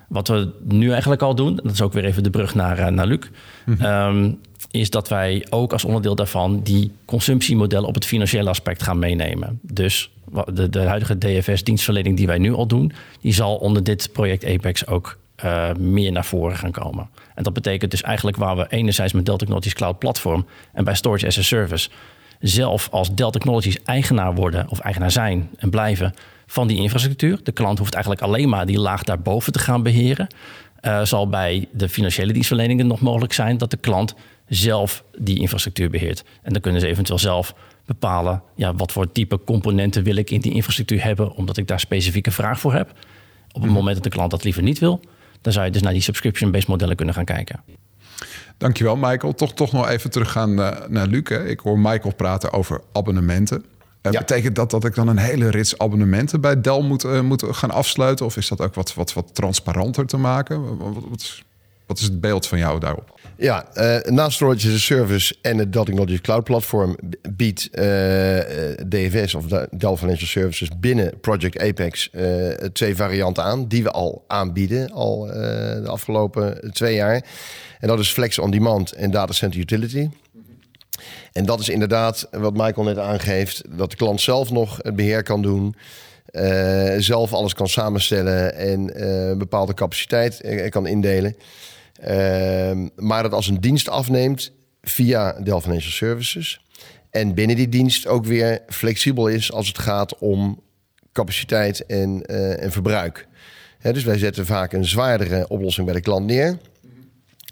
Wat 0.08 0.28
we 0.28 0.52
nu 0.64 0.90
eigenlijk 0.90 1.22
al 1.22 1.34
doen, 1.34 1.56
dat 1.62 1.72
is 1.72 1.82
ook 1.82 1.92
weer 1.92 2.04
even 2.04 2.22
de 2.22 2.30
brug 2.30 2.54
naar, 2.54 2.92
naar 2.92 3.06
Luc, 3.06 3.20
mm-hmm. 3.64 4.16
um, 4.16 4.38
is 4.70 4.90
dat 4.90 5.08
wij 5.08 5.46
ook 5.50 5.72
als 5.72 5.84
onderdeel 5.84 6.14
daarvan 6.14 6.60
die 6.62 6.92
consumptiemodellen 7.04 7.88
op 7.88 7.94
het 7.94 8.04
financiële 8.04 8.48
aspect 8.48 8.82
gaan 8.82 8.98
meenemen. 8.98 9.58
Dus 9.62 10.10
de, 10.52 10.68
de 10.68 10.80
huidige 10.80 11.18
DFS-dienstverlening 11.18 12.16
die 12.16 12.26
wij 12.26 12.38
nu 12.38 12.52
al 12.54 12.66
doen, 12.66 12.92
die 13.20 13.32
zal 13.32 13.56
onder 13.56 13.84
dit 13.84 14.08
project 14.12 14.44
Apex 14.44 14.86
ook 14.86 15.18
uh, 15.44 15.74
meer 15.74 16.12
naar 16.12 16.24
voren 16.24 16.56
gaan 16.56 16.70
komen. 16.70 17.08
En 17.34 17.42
dat 17.42 17.52
betekent 17.52 17.90
dus 17.90 18.02
eigenlijk 18.02 18.36
waar 18.36 18.56
we 18.56 18.66
enerzijds 18.68 19.12
met 19.12 19.26
Dell 19.26 19.36
Technologies 19.36 19.74
Cloud 19.74 19.98
Platform 19.98 20.46
en 20.72 20.84
bij 20.84 20.94
Storage 20.94 21.26
as 21.26 21.38
a 21.38 21.42
Service 21.42 21.88
zelf 22.40 22.88
als 22.90 23.14
Dell 23.14 23.30
Technologies 23.30 23.82
eigenaar 23.82 24.34
worden 24.34 24.68
of 24.68 24.78
eigenaar 24.78 25.10
zijn 25.10 25.50
en 25.56 25.70
blijven 25.70 26.14
van 26.46 26.66
die 26.66 26.76
infrastructuur. 26.76 27.38
De 27.42 27.52
klant 27.52 27.78
hoeft 27.78 27.94
eigenlijk 27.94 28.24
alleen 28.24 28.48
maar 28.48 28.66
die 28.66 28.78
laag 28.78 29.02
daarboven 29.02 29.52
te 29.52 29.58
gaan 29.58 29.82
beheren. 29.82 30.26
Uh, 30.82 31.04
zal 31.04 31.28
bij 31.28 31.68
de 31.72 31.88
financiële 31.88 32.32
dienstverleningen 32.32 32.86
nog 32.86 33.00
mogelijk 33.00 33.32
zijn 33.32 33.58
dat 33.58 33.70
de 33.70 33.76
klant 33.76 34.14
zelf 34.48 35.04
die 35.18 35.38
infrastructuur 35.40 35.90
beheert. 35.90 36.24
En 36.42 36.52
dan 36.52 36.62
kunnen 36.62 36.80
ze 36.80 36.86
eventueel 36.86 37.18
zelf 37.18 37.54
bepalen 37.86 38.42
ja, 38.54 38.74
wat 38.74 38.92
voor 38.92 39.12
type 39.12 39.44
componenten 39.44 40.02
wil 40.02 40.16
ik 40.16 40.30
in 40.30 40.40
die 40.40 40.52
infrastructuur 40.52 41.04
hebben, 41.04 41.32
omdat 41.32 41.56
ik 41.56 41.66
daar 41.66 41.80
specifieke 41.80 42.30
vraag 42.30 42.60
voor 42.60 42.72
heb. 42.72 42.90
Op 42.90 43.60
het 43.60 43.62
mhm. 43.62 43.72
moment 43.72 43.94
dat 43.94 44.04
de 44.04 44.10
klant 44.10 44.30
dat 44.30 44.44
liever 44.44 44.62
niet 44.62 44.78
wil, 44.78 45.00
dan 45.40 45.52
zou 45.52 45.64
je 45.64 45.72
dus 45.72 45.82
naar 45.82 45.92
die 45.92 46.02
subscription-based 46.02 46.68
modellen 46.68 46.96
kunnen 46.96 47.14
gaan 47.14 47.24
kijken. 47.24 47.60
Dankjewel, 48.58 48.96
Michael. 48.96 49.34
Toch, 49.34 49.54
toch 49.54 49.72
nog 49.72 49.88
even 49.88 50.10
teruggaan 50.10 50.54
naar, 50.54 50.72
eh, 50.72 50.88
naar 50.88 51.06
Luc. 51.06 51.30
Ik 51.30 51.60
hoor 51.60 51.78
Michael 51.78 52.14
praten 52.14 52.52
over 52.52 52.80
abonnementen. 52.92 53.64
Uh, 54.02 54.12
Betekent 54.12 54.56
dat 54.56 54.70
dat 54.70 54.84
ik 54.84 54.94
dan 54.94 55.08
een 55.08 55.18
hele 55.18 55.50
rits 55.50 55.78
abonnementen 55.78 56.40
bij 56.40 56.60
Dell 56.60 56.80
moet, 56.80 57.04
uh, 57.04 57.20
moet 57.20 57.44
gaan 57.50 57.70
afsluiten? 57.70 58.26
Of 58.26 58.36
is 58.36 58.48
dat 58.48 58.60
ook 58.60 58.74
wat, 58.74 58.94
wat, 58.94 59.12
wat 59.12 59.34
transparanter 59.34 60.06
te 60.06 60.16
maken? 60.16 60.78
Wat, 60.78 60.94
wat, 61.08 61.42
Wat 61.86 61.98
is 61.98 62.04
het 62.04 62.20
beeld 62.20 62.46
van 62.46 62.58
jou 62.58 62.80
daarop? 62.80 63.20
Ja, 63.36 63.66
uh, 63.74 64.00
naast 64.00 64.34
Storage 64.34 64.68
as 64.68 64.74
a 64.74 64.78
Service 64.78 65.34
en 65.40 65.58
het 65.58 65.72
Dell 65.72 65.84
Technologies 65.84 66.20
Cloud 66.20 66.44
Platform 66.44 66.96
biedt 67.30 67.68
uh, 67.72 67.82
DFS 68.88 69.34
of 69.34 69.46
Dell 69.70 69.96
Financial 69.96 70.28
Services 70.28 70.68
binnen 70.80 71.20
Project 71.20 71.58
Apex 71.58 72.10
twee 72.72 72.96
varianten 72.96 73.44
aan 73.44 73.68
die 73.68 73.82
we 73.82 73.90
al 73.90 74.24
aanbieden 74.26 74.90
al 74.90 75.26
de 75.26 75.88
afgelopen 75.88 76.70
twee 76.72 76.94
jaar. 76.94 77.24
En 77.80 77.88
dat 77.88 77.98
is 77.98 78.12
Flex 78.12 78.38
on 78.38 78.50
Demand 78.50 78.92
en 78.92 79.10
Data 79.10 79.32
Center 79.32 79.60
Utility. 79.60 80.08
En 81.32 81.44
dat 81.44 81.60
is 81.60 81.68
inderdaad 81.68 82.28
wat 82.30 82.52
Michael 82.52 82.86
net 82.86 82.98
aangeeft, 82.98 83.62
dat 83.68 83.90
de 83.90 83.96
klant 83.96 84.20
zelf 84.20 84.50
nog 84.50 84.78
het 84.82 84.96
beheer 84.96 85.22
kan 85.22 85.42
doen. 85.42 85.74
Zelf 86.98 87.32
alles 87.32 87.54
kan 87.54 87.68
samenstellen 87.68 88.54
en 88.54 88.86
bepaalde 89.38 89.74
capaciteit 89.74 90.40
kan 90.68 90.86
indelen. 90.86 91.36
Uh, 92.08 92.88
maar 92.96 93.22
dat 93.22 93.32
als 93.32 93.48
een 93.48 93.60
dienst 93.60 93.88
afneemt 93.88 94.52
via 94.82 95.32
Dell 95.32 95.60
Financial 95.60 95.92
Services. 95.92 96.64
En 97.10 97.34
binnen 97.34 97.56
die 97.56 97.68
dienst 97.68 98.06
ook 98.06 98.24
weer 98.24 98.60
flexibel 98.68 99.28
is 99.28 99.52
als 99.52 99.68
het 99.68 99.78
gaat 99.78 100.18
om 100.18 100.62
capaciteit 101.12 101.86
en, 101.86 102.22
en 102.58 102.72
verbruik. 102.72 103.26
dus 103.82 104.04
wij 104.04 104.18
zetten 104.18 104.46
vaak 104.46 104.72
een 104.72 104.84
zwaardere 104.84 105.48
oplossing 105.48 105.86
bij 105.86 105.94
de 105.94 106.00
klant 106.00 106.26
neer. 106.26 106.58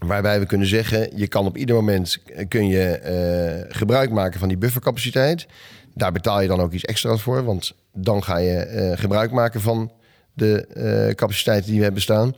Waarbij 0.07 0.41
we 0.41 0.47
kunnen 0.47 0.67
zeggen, 0.67 1.09
je 1.15 1.27
kan 1.27 1.47
op 1.47 1.57
ieder 1.57 1.75
moment 1.75 2.19
kun 2.49 2.67
je, 2.67 3.65
uh, 3.69 3.77
gebruik 3.77 4.11
maken 4.11 4.39
van 4.39 4.49
die 4.49 4.59
buffercapaciteit. 4.59 5.47
Daar 5.95 6.13
betaal 6.13 6.41
je 6.41 6.49
dan 6.49 6.61
ook 6.61 6.73
iets 6.73 6.85
extra's 6.85 7.23
voor, 7.23 7.45
want 7.45 7.75
dan 7.93 8.23
ga 8.23 8.37
je 8.39 8.71
uh, 8.71 8.99
gebruik 8.99 9.31
maken 9.31 9.61
van 9.61 9.93
de 10.33 11.13
capaciteiten 11.17 11.69
die 11.69 11.79
we 11.79 11.85
hebben 11.85 12.03
staan. 12.03 12.35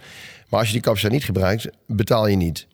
Maar 0.53 0.61
als 0.61 0.69
je 0.69 0.77
die 0.77 0.85
capaciteit 0.85 1.15
niet 1.15 1.25
gebruikt, 1.25 1.69
betaal 1.87 2.27
je 2.27 2.37
niet. 2.37 2.67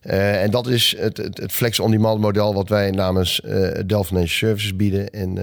en 0.00 0.50
dat 0.50 0.66
is 0.66 0.96
het, 0.98 1.16
het, 1.16 1.38
het 1.38 1.52
flex-on-demand 1.52 2.20
model 2.20 2.54
wat 2.54 2.68
wij 2.68 2.90
namens 2.90 3.40
Dell 3.86 4.02
Financial 4.02 4.26
Services 4.26 4.76
bieden. 4.76 5.10
En 5.10 5.38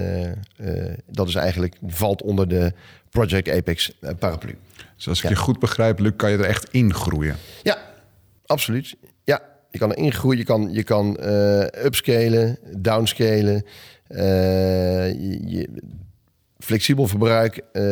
dat 1.06 1.28
is 1.28 1.34
eigenlijk, 1.34 1.76
valt 1.86 2.22
onder 2.22 2.48
de 2.48 2.72
Project 3.10 3.48
Apex 3.48 3.92
paraplu. 4.18 4.58
Dus 4.96 5.08
als 5.08 5.22
ik 5.22 5.28
je 5.28 5.36
goed 5.36 5.58
begrijp, 5.58 5.98
Luc, 5.98 6.12
kan 6.16 6.30
je 6.30 6.36
er 6.36 6.44
echt 6.44 6.68
in 6.70 6.94
groeien? 6.94 7.36
Ja, 7.62 7.78
absoluut. 8.46 8.96
Ja, 9.24 9.42
je 9.70 9.78
kan 9.78 9.92
erin 9.92 10.12
groeien, 10.12 10.38
je 10.38 10.44
kan, 10.44 10.68
je 10.72 10.82
kan 10.82 11.16
uh, 11.20 11.60
upscalen, 11.60 12.58
downscalen. 12.76 13.64
Uh, 14.08 14.18
je, 15.50 15.68
flexibel 16.58 17.06
verbruik, 17.06 17.60
uh, 17.72 17.82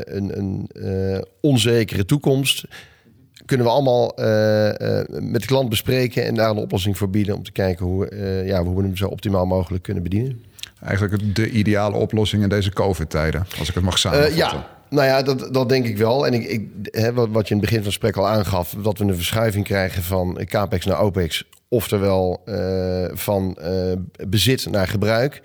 een, 0.00 0.38
een 0.38 0.68
onzekere 1.40 2.04
toekomst. 2.04 2.64
Kunnen 3.50 3.66
we 3.66 3.72
allemaal 3.72 4.12
met 5.08 5.40
de 5.40 5.46
klant 5.46 5.68
bespreken 5.68 6.24
en 6.24 6.34
daar 6.34 6.50
een 6.50 6.56
oplossing 6.56 6.98
voor 6.98 7.10
bieden 7.10 7.34
om 7.36 7.42
te 7.42 7.52
kijken 7.52 7.86
hoe, 7.86 8.08
ja, 8.46 8.62
hoe 8.62 8.76
we 8.76 8.82
hem 8.82 8.96
zo 8.96 9.06
optimaal 9.06 9.46
mogelijk 9.46 9.82
kunnen 9.82 10.02
bedienen. 10.02 10.42
Eigenlijk 10.82 11.34
de 11.34 11.50
ideale 11.50 11.96
oplossing 11.96 12.42
in 12.42 12.48
deze 12.48 12.72
COVID-tijden, 12.72 13.46
als 13.58 13.68
ik 13.68 13.74
het 13.74 13.84
mag 13.84 13.98
samenvatten. 13.98 14.36
ja, 14.36 14.66
nou 14.90 15.06
ja, 15.06 15.22
dat, 15.22 15.54
dat 15.54 15.68
denk 15.68 15.86
ik 15.86 15.96
wel. 15.96 16.26
En 16.26 16.34
ik, 16.34 16.44
ik, 16.44 16.68
hè, 16.82 17.12
wat, 17.12 17.28
wat 17.30 17.48
je 17.48 17.54
in 17.54 17.60
het 17.60 17.70
begin 17.70 17.82
van 17.82 17.92
het 17.92 18.00
gesprek 18.00 18.16
al 18.16 18.28
aangaf, 18.28 18.74
dat 18.82 18.98
we 18.98 19.04
een 19.04 19.14
verschuiving 19.14 19.64
krijgen 19.64 20.02
van 20.02 20.40
capex 20.44 20.86
naar 20.86 21.00
opex, 21.00 21.44
oftewel 21.68 22.42
uh, 22.44 23.04
van 23.12 23.56
uh, 23.60 23.92
bezit 24.28 24.66
naar 24.70 24.88
gebruik. 24.88 25.42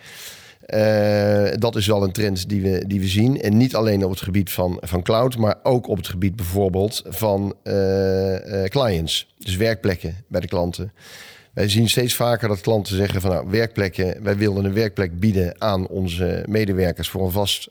Uh, 0.73 1.47
dat 1.57 1.75
is 1.75 1.87
wel 1.87 2.03
een 2.03 2.11
trend 2.11 2.49
die 2.49 2.61
we, 2.61 2.83
die 2.87 2.99
we 2.99 3.07
zien. 3.07 3.41
En 3.41 3.57
niet 3.57 3.75
alleen 3.75 4.03
op 4.03 4.09
het 4.09 4.21
gebied 4.21 4.51
van, 4.51 4.77
van 4.81 5.03
cloud, 5.03 5.37
maar 5.37 5.55
ook 5.63 5.87
op 5.87 5.97
het 5.97 6.07
gebied 6.07 6.35
bijvoorbeeld 6.35 7.01
van 7.05 7.55
clients. 8.69 9.33
Dus 9.37 9.55
werkplekken 9.55 10.15
bij 10.27 10.41
de 10.41 10.47
klanten. 10.47 10.93
Wij 11.53 11.69
zien 11.69 11.89
steeds 11.89 12.13
vaker 12.13 12.47
dat 12.47 12.61
klanten 12.61 12.95
zeggen 12.95 13.21
van 13.21 13.31
nou, 13.31 13.49
werkplekken, 13.49 14.23
wij 14.23 14.37
wilden 14.37 14.65
een 14.65 14.73
werkplek 14.73 15.19
bieden 15.19 15.61
aan 15.61 15.87
onze 15.87 16.43
medewerkers 16.47 17.09
voor 17.09 17.25
een 17.25 17.31
vast 17.31 17.69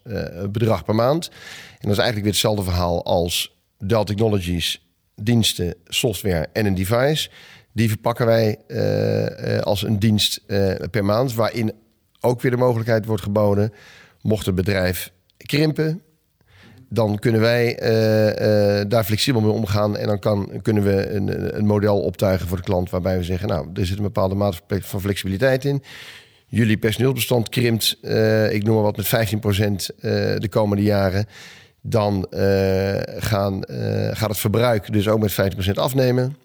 bedrag 0.50 0.84
per 0.84 0.94
maand. 0.94 1.28
En 1.28 1.88
dat 1.88 1.90
is 1.90 1.98
eigenlijk 1.98 2.22
weer 2.22 2.32
hetzelfde 2.32 2.62
verhaal 2.62 3.04
als 3.04 3.58
Dell 3.78 4.04
Technologies, 4.04 4.86
diensten, 5.14 5.74
software 5.84 6.48
en 6.52 6.66
een 6.66 6.74
device. 6.74 7.30
Die 7.72 7.88
verpakken 7.88 8.26
wij 8.26 8.58
als 9.62 9.82
een 9.82 9.98
dienst 9.98 10.40
per 10.90 11.04
maand, 11.04 11.34
waarin 11.34 11.72
ook 12.24 12.40
weer 12.40 12.50
de 12.50 12.56
mogelijkheid 12.56 13.06
wordt 13.06 13.22
geboden, 13.22 13.72
mocht 14.20 14.46
het 14.46 14.54
bedrijf 14.54 15.12
krimpen, 15.36 16.02
dan 16.88 17.18
kunnen 17.18 17.40
wij 17.40 17.82
uh, 17.82 18.78
uh, 18.78 18.84
daar 18.88 19.04
flexibel 19.04 19.40
mee 19.40 19.50
omgaan. 19.50 19.96
En 19.96 20.06
dan 20.06 20.18
kan, 20.18 20.60
kunnen 20.62 20.82
we 20.82 21.10
een, 21.10 21.56
een, 21.56 21.66
model 21.66 22.00
optuigen 22.00 22.48
voor 22.48 22.56
de 22.56 22.62
klant 22.62 22.90
waarbij 22.90 23.16
we 23.16 23.24
zeggen, 23.24 23.48
nou, 23.48 23.68
er 23.74 23.86
zit 23.86 23.96
een 23.96 24.02
bepaalde 24.02 24.34
mate 24.34 24.60
van 24.80 25.00
flexibiliteit 25.00 25.64
in. 25.64 25.82
Jullie 26.46 26.76
personeelsbestand 26.76 27.48
krimpt, 27.48 27.98
uh, 28.02 28.52
ik 28.52 28.62
noem 28.62 28.74
maar 28.74 28.92
wat, 28.92 28.96
met 28.96 29.06
15% 29.06 29.96
de 30.38 30.48
komende 30.50 30.82
jaren. 30.82 31.26
Dan 31.86 32.26
gaan, 33.18 33.64
gaat 34.12 34.28
het 34.28 34.38
verbruik 34.38 34.92
dus 34.92 35.08
ook 35.08 35.20
met 35.20 35.32
15% 35.68 35.70
afnemen. 35.74 36.36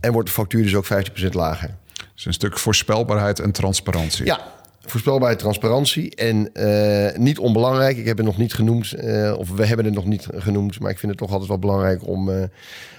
En 0.00 0.12
wordt 0.12 0.28
de 0.28 0.34
factuur 0.34 0.62
dus 0.62 0.74
ook 0.74 0.86
15% 0.86 1.28
lager. 1.30 1.70
Dus 2.14 2.24
een 2.24 2.32
stuk 2.32 2.58
voorspelbaarheid 2.58 3.40
en 3.40 3.52
transparantie. 3.52 4.24
Ja, 4.24 4.40
voorspelbare 4.90 5.36
transparantie. 5.36 6.14
En 6.14 6.50
uh, 6.54 7.16
niet 7.16 7.38
onbelangrijk, 7.38 7.96
ik 7.96 8.06
heb 8.06 8.16
het 8.16 8.26
nog 8.26 8.38
niet 8.38 8.54
genoemd, 8.54 8.94
uh, 9.04 9.34
of 9.38 9.50
we 9.50 9.66
hebben 9.66 9.84
het 9.84 9.94
nog 9.94 10.04
niet 10.04 10.26
genoemd, 10.34 10.80
maar 10.80 10.90
ik 10.90 10.98
vind 10.98 11.12
het 11.12 11.20
toch 11.20 11.30
altijd 11.30 11.48
wel 11.48 11.58
belangrijk 11.58 12.06
om 12.06 12.28
uh, 12.28 12.42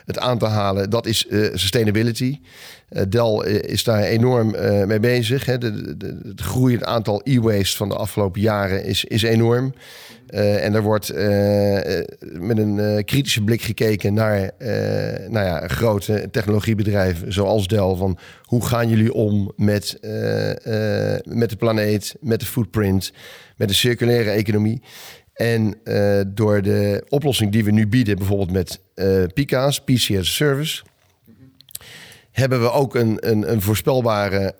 het 0.07 0.19
aan 0.19 0.37
te 0.37 0.45
halen. 0.45 0.89
Dat 0.89 1.05
is 1.05 1.27
sustainability. 1.53 2.39
Dell 3.09 3.61
is 3.61 3.83
daar 3.83 4.03
enorm 4.03 4.55
mee 4.87 4.99
bezig. 4.99 5.45
Hè. 5.45 5.57
De, 5.57 5.95
het 6.27 6.41
groeiend 6.41 6.83
aantal 6.83 7.21
e-waste 7.23 7.77
van 7.77 7.89
de 7.89 7.95
afgelopen 7.95 8.41
jaren 8.41 8.83
is, 8.83 9.05
is 9.05 9.21
enorm. 9.21 9.73
Uh, 10.29 10.65
en 10.65 10.73
er 10.73 10.81
wordt 10.81 11.11
uh, 11.11 11.17
met 12.39 12.57
een 12.57 12.77
uh, 12.77 13.03
kritische 13.03 13.43
blik 13.43 13.61
gekeken 13.61 14.13
naar 14.13 14.51
nou 15.27 15.45
ja, 15.45 15.67
grote 15.67 16.27
technologiebedrijven 16.31 17.33
zoals 17.33 17.67
Dell. 17.67 17.95
Van 17.95 18.17
hoe 18.41 18.65
gaan 18.65 18.89
jullie 18.89 19.13
om 19.13 19.51
met, 19.55 19.97
met 21.23 21.49
de 21.49 21.55
planeet, 21.57 22.15
met 22.19 22.39
de 22.39 22.45
footprint, 22.45 23.13
met 23.57 23.67
de 23.67 23.73
circulaire 23.73 24.29
economie? 24.29 24.81
En 25.37 25.77
door 26.27 26.61
de 26.61 27.05
oplossing 27.09 27.51
die 27.51 27.63
we 27.63 27.71
nu 27.71 27.87
bieden, 27.87 28.17
bijvoorbeeld 28.17 28.51
met 28.51 28.79
PICA's, 29.33 29.79
PC 29.79 29.89
as 29.91 30.17
a 30.17 30.23
Service, 30.23 30.83
hebben 32.31 32.61
we 32.61 32.71
ook 32.71 32.95
een, 32.95 33.17
een, 33.19 33.51
een 33.51 33.61
voorspelbare 33.61 34.55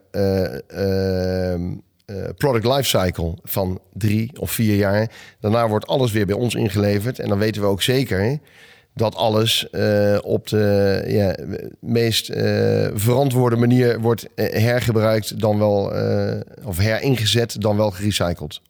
uh, 2.12 2.24
product 2.38 2.66
lifecycle 2.66 3.34
van 3.44 3.80
drie 3.94 4.32
of 4.40 4.52
vier 4.52 4.76
jaar. 4.76 5.12
Daarna 5.40 5.68
wordt 5.68 5.88
alles 5.88 6.12
weer 6.12 6.26
bij 6.26 6.36
ons 6.36 6.56
ingeleverd. 6.56 7.20
En 7.20 7.30
dan 7.30 7.38
weten 7.38 7.62
we 7.62 7.68
ook 7.68 7.82
zeker 7.82 8.40
dat 8.94 9.16
alles 9.16 9.68
uh, 9.72 10.18
op 10.22 10.48
de 10.48 11.04
ja, 11.08 11.36
meest 11.80 12.30
uh, 12.30 12.88
verantwoorde 12.94 13.56
manier 13.56 14.00
wordt 14.00 14.28
hergebruikt, 14.36 15.40
dan 15.40 15.58
wel, 15.58 15.94
of 16.64 16.78
heringezet, 16.78 17.62
dan 17.62 17.78
wel 17.78 17.92
gerecycled. 17.92 18.62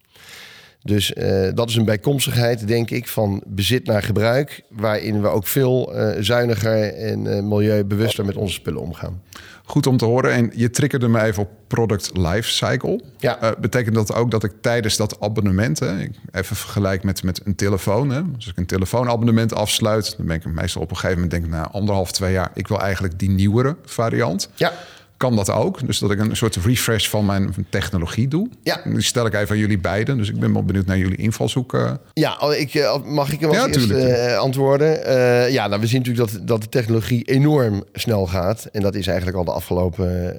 Dus 0.84 1.14
dat 1.54 1.70
is 1.70 1.76
een 1.76 1.86
bijkomstigheid, 1.86 2.68
denk 2.68 2.90
ik, 2.90 3.08
van 3.08 3.44
bezit 3.48 3.86
naar 3.86 4.04
gebruik, 4.04 4.62
waarin 4.70 5.22
we 5.22 5.28
ook 5.28 5.48
veel 5.48 5.94
zuiniger 6.20 6.94
en 6.94 7.48
milieubewuster 7.48 8.26
met 8.26 8.36
onze 8.36 8.54
spullen 8.54 8.82
omgaan. 8.82 9.22
Goed 9.66 9.88
om 9.88 9.98
te 9.98 10.06
horen. 10.06 10.32
En 10.32 10.52
je 10.56 10.70
triggerde 10.70 11.08
me 11.08 11.22
even 11.22 11.44
op 11.44 11.50
product 11.68 12.18
life 12.18 12.50
cycle. 12.50 13.02
Ja. 13.18 13.56
Betekent 13.60 13.96
dat 13.96 14.14
ook 14.14 14.32
dat 14.32 14.44
ik 14.44 14.52
tijdens 14.62 14.98
dat 14.98 15.20
abonnement, 15.20 15.80
hè, 15.80 15.98
even 16.32 16.56
vergelijk 16.56 17.04
met, 17.04 17.24
met 17.24 17.42
een 17.44 17.56
telefoon. 17.56 18.10
Hè, 18.10 18.22
als 18.36 18.48
ik 18.48 18.58
een 18.58 18.66
telefoonabonnement 18.66 19.54
afsluit, 19.54 20.18
dan 20.18 20.26
ben 20.26 20.36
ik 20.36 20.46
meestal 20.46 20.82
op 20.82 20.90
een 20.90 20.96
gegeven 20.96 21.22
moment 21.22 21.32
denk 21.32 21.46
ik 21.46 21.52
na 21.52 21.72
anderhalf, 21.72 22.12
twee 22.12 22.32
jaar, 22.32 22.52
ik 22.54 22.68
wil 22.68 22.80
eigenlijk 22.80 23.20
die 23.20 23.30
nieuwere 23.30 23.76
variant. 23.86 24.50
Ja 24.56 24.74
kan 25.18 25.36
dat 25.36 25.52
ook. 25.52 25.86
Dus 25.86 26.00
dat 26.00 26.12
ik 26.12 26.20
een 26.20 26.36
soort 26.36 26.56
refresh 26.56 27.08
van 27.08 27.26
mijn 27.26 27.54
technologie 27.70 28.28
doe. 28.28 28.50
Ja. 28.64 28.82
Die 28.84 29.02
stel 29.02 29.26
ik 29.26 29.34
even 29.34 29.50
aan 29.50 29.58
jullie 29.58 29.80
beiden. 29.80 30.18
Dus 30.18 30.30
ik 30.30 30.40
ben 30.40 30.54
wel 30.54 30.64
benieuwd 30.64 30.86
naar 30.86 30.98
jullie 30.98 31.18
invalshoek. 31.18 31.78
Ja, 32.14 32.38
oh, 32.40 32.54
ik, 32.54 32.74
eh, 32.74 33.04
mag 33.04 33.32
ik 33.32 33.40
hem 33.40 33.50
als 33.50 33.58
ja, 33.58 33.68
eerste 33.68 34.30
uh, 34.30 34.38
antwoorden? 34.38 35.08
Uh, 35.08 35.50
ja, 35.50 35.68
nou, 35.68 35.82
we 35.82 35.88
zien 35.88 35.98
natuurlijk 35.98 36.32
dat, 36.32 36.48
dat 36.48 36.62
de 36.62 36.70
technologie 36.70 37.24
enorm 37.24 37.84
snel 37.94 38.26
gaat. 38.26 38.70
En 38.72 38.82
dat 38.82 38.96
is 38.96 39.08
eigenlijk 39.08 39.38
al 39.38 39.44
de 39.44 39.52
afgelopen 39.52 40.36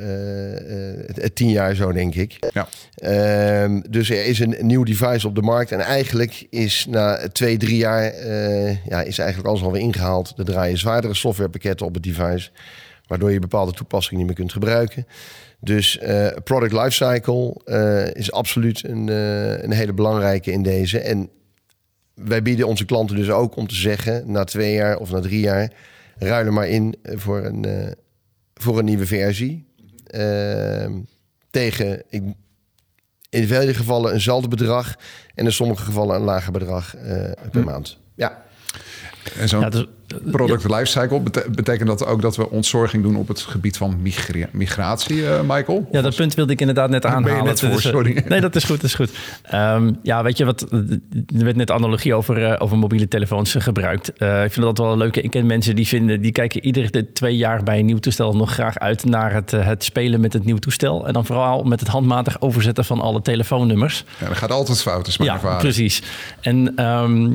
uh, 1.18 1.24
tien 1.34 1.50
jaar 1.50 1.74
zo, 1.74 1.92
denk 1.92 2.14
ik. 2.14 2.36
Ja. 2.52 2.68
Ehm, 2.94 3.80
dus 3.90 4.10
er 4.10 4.24
is 4.24 4.38
een 4.38 4.56
nieuw 4.60 4.84
device 4.84 5.26
op 5.26 5.34
de 5.34 5.42
markt. 5.42 5.72
En 5.72 5.80
eigenlijk 5.80 6.46
is 6.50 6.86
na 6.90 7.28
twee, 7.32 7.56
drie 7.56 7.76
jaar... 7.76 8.04
ja, 8.88 9.02
is 9.02 9.18
eigenlijk 9.18 9.48
alles 9.48 9.62
alweer 9.62 9.80
ingehaald. 9.80 10.34
Er 10.36 10.44
draaien 10.44 10.78
zwaardere 10.78 11.14
softwarepakketten 11.14 11.86
op 11.86 11.94
het 11.94 12.02
device 12.02 12.50
waardoor 13.08 13.32
je 13.32 13.38
bepaalde 13.38 13.72
toepassingen 13.72 14.18
niet 14.18 14.26
meer 14.26 14.36
kunt 14.36 14.52
gebruiken. 14.52 15.06
Dus 15.60 15.98
uh, 16.02 16.28
product 16.44 16.72
lifecycle 16.72 17.60
uh, 17.64 18.14
is 18.14 18.32
absoluut 18.32 18.84
een, 18.84 19.06
uh, 19.06 19.62
een 19.62 19.72
hele 19.72 19.92
belangrijke 19.92 20.52
in 20.52 20.62
deze. 20.62 21.00
En 21.00 21.30
wij 22.24 22.42
bieden 22.42 22.66
onze 22.66 22.84
klanten 22.84 23.16
dus 23.16 23.30
ook 23.30 23.56
om 23.56 23.66
te 23.66 23.74
zeggen, 23.74 24.32
na 24.32 24.44
twee 24.44 24.72
jaar 24.72 24.96
of 24.96 25.10
na 25.10 25.20
drie 25.20 25.40
jaar, 25.40 25.72
ruil 26.18 26.46
er 26.46 26.52
maar 26.52 26.68
in 26.68 26.94
voor 27.02 27.44
een, 27.44 27.64
eh, 27.64 27.92
voor 28.54 28.78
een 28.78 28.84
nieuwe 28.84 29.06
versie. 29.06 29.66
Ehm, 30.06 30.92
tegen 31.50 32.02
ik, 32.08 32.22
in 33.30 33.46
vele 33.46 33.74
gevallen 33.74 34.12
eenzelfde 34.12 34.48
bedrag 34.48 34.96
en 35.34 35.44
in 35.44 35.52
sommige 35.52 35.82
gevallen 35.82 36.16
een 36.16 36.22
lager 36.22 36.52
bedrag 36.52 36.96
eh, 36.96 37.30
per 37.50 37.64
maand. 37.64 37.98
Ja. 38.14 38.46
En 39.38 39.48
zo'n 39.48 39.60
Ja, 39.60 39.68
dus- 39.68 39.84
product 40.30 40.64
lifecycle 40.68 41.20
bete- 41.20 41.46
betekent 41.54 41.88
dat 41.88 42.06
ook 42.06 42.22
dat 42.22 42.36
we 42.36 42.50
ontzorging 42.50 43.02
doen 43.02 43.16
op 43.16 43.28
het 43.28 43.40
gebied 43.40 43.76
van 43.76 44.02
migra- 44.02 44.48
migratie, 44.52 45.26
eh, 45.28 45.40
Michael? 45.40 45.88
Ja, 45.92 46.00
dat 46.02 46.16
punt 46.16 46.34
wilde 46.34 46.52
ik 46.52 46.60
inderdaad 46.60 46.90
net 46.90 47.02
ben 47.02 47.10
je 47.10 47.16
aanhalen. 47.16 47.44
net 47.44 47.60
voor, 47.60 47.68
eh, 47.68 47.76
sorry. 47.76 48.22
Nee, 48.28 48.40
dat 48.40 48.56
is 48.56 48.64
goed, 48.64 48.74
dat 48.80 48.84
is 48.84 48.94
goed. 48.94 49.10
Ehm, 49.42 49.92
ja, 50.02 50.22
weet 50.22 50.36
je 50.38 50.44
wat, 50.44 50.60
er 50.72 51.44
werd 51.44 51.56
net 51.56 51.70
analogie 51.70 52.14
over, 52.14 52.44
eh, 52.44 52.54
over 52.62 52.78
mobiele 52.78 53.08
telefoons 53.08 53.54
eh, 53.54 53.62
gebruikt. 53.62 54.12
Eh, 54.12 54.44
ik 54.44 54.52
vind 54.52 54.66
dat 54.66 54.78
wel 54.78 54.92
een 54.92 54.98
leuke. 54.98 55.20
Ik 55.20 55.30
ken 55.30 55.46
mensen 55.46 55.76
die 55.76 55.86
vinden, 55.86 56.20
die 56.20 56.32
kijken 56.32 56.64
iedere 56.64 57.12
twee 57.12 57.36
jaar 57.36 57.62
bij 57.62 57.78
een 57.78 57.86
nieuw 57.86 57.98
toestel 57.98 58.36
nog 58.36 58.52
graag 58.52 58.78
uit 58.78 59.04
naar 59.04 59.32
het, 59.32 59.52
eh, 59.52 59.66
het 59.66 59.84
spelen 59.84 60.20
met 60.20 60.32
het 60.32 60.44
nieuw 60.44 60.56
toestel. 60.58 61.06
En 61.06 61.12
dan 61.12 61.26
vooral 61.26 61.62
met 61.62 61.80
het 61.80 61.88
handmatig 61.88 62.40
overzetten 62.40 62.84
van 62.84 63.00
alle 63.00 63.22
telefoonnummers. 63.22 64.04
Ja, 64.20 64.28
dat 64.28 64.36
gaat 64.36 64.50
altijd 64.50 64.82
fout, 64.82 65.06
is 65.06 65.16
mijn 65.18 65.30
Ja, 65.30 65.36
ervaring. 65.36 65.60
precies. 65.62 66.02
En 66.40 66.72
ehm, 66.76 67.34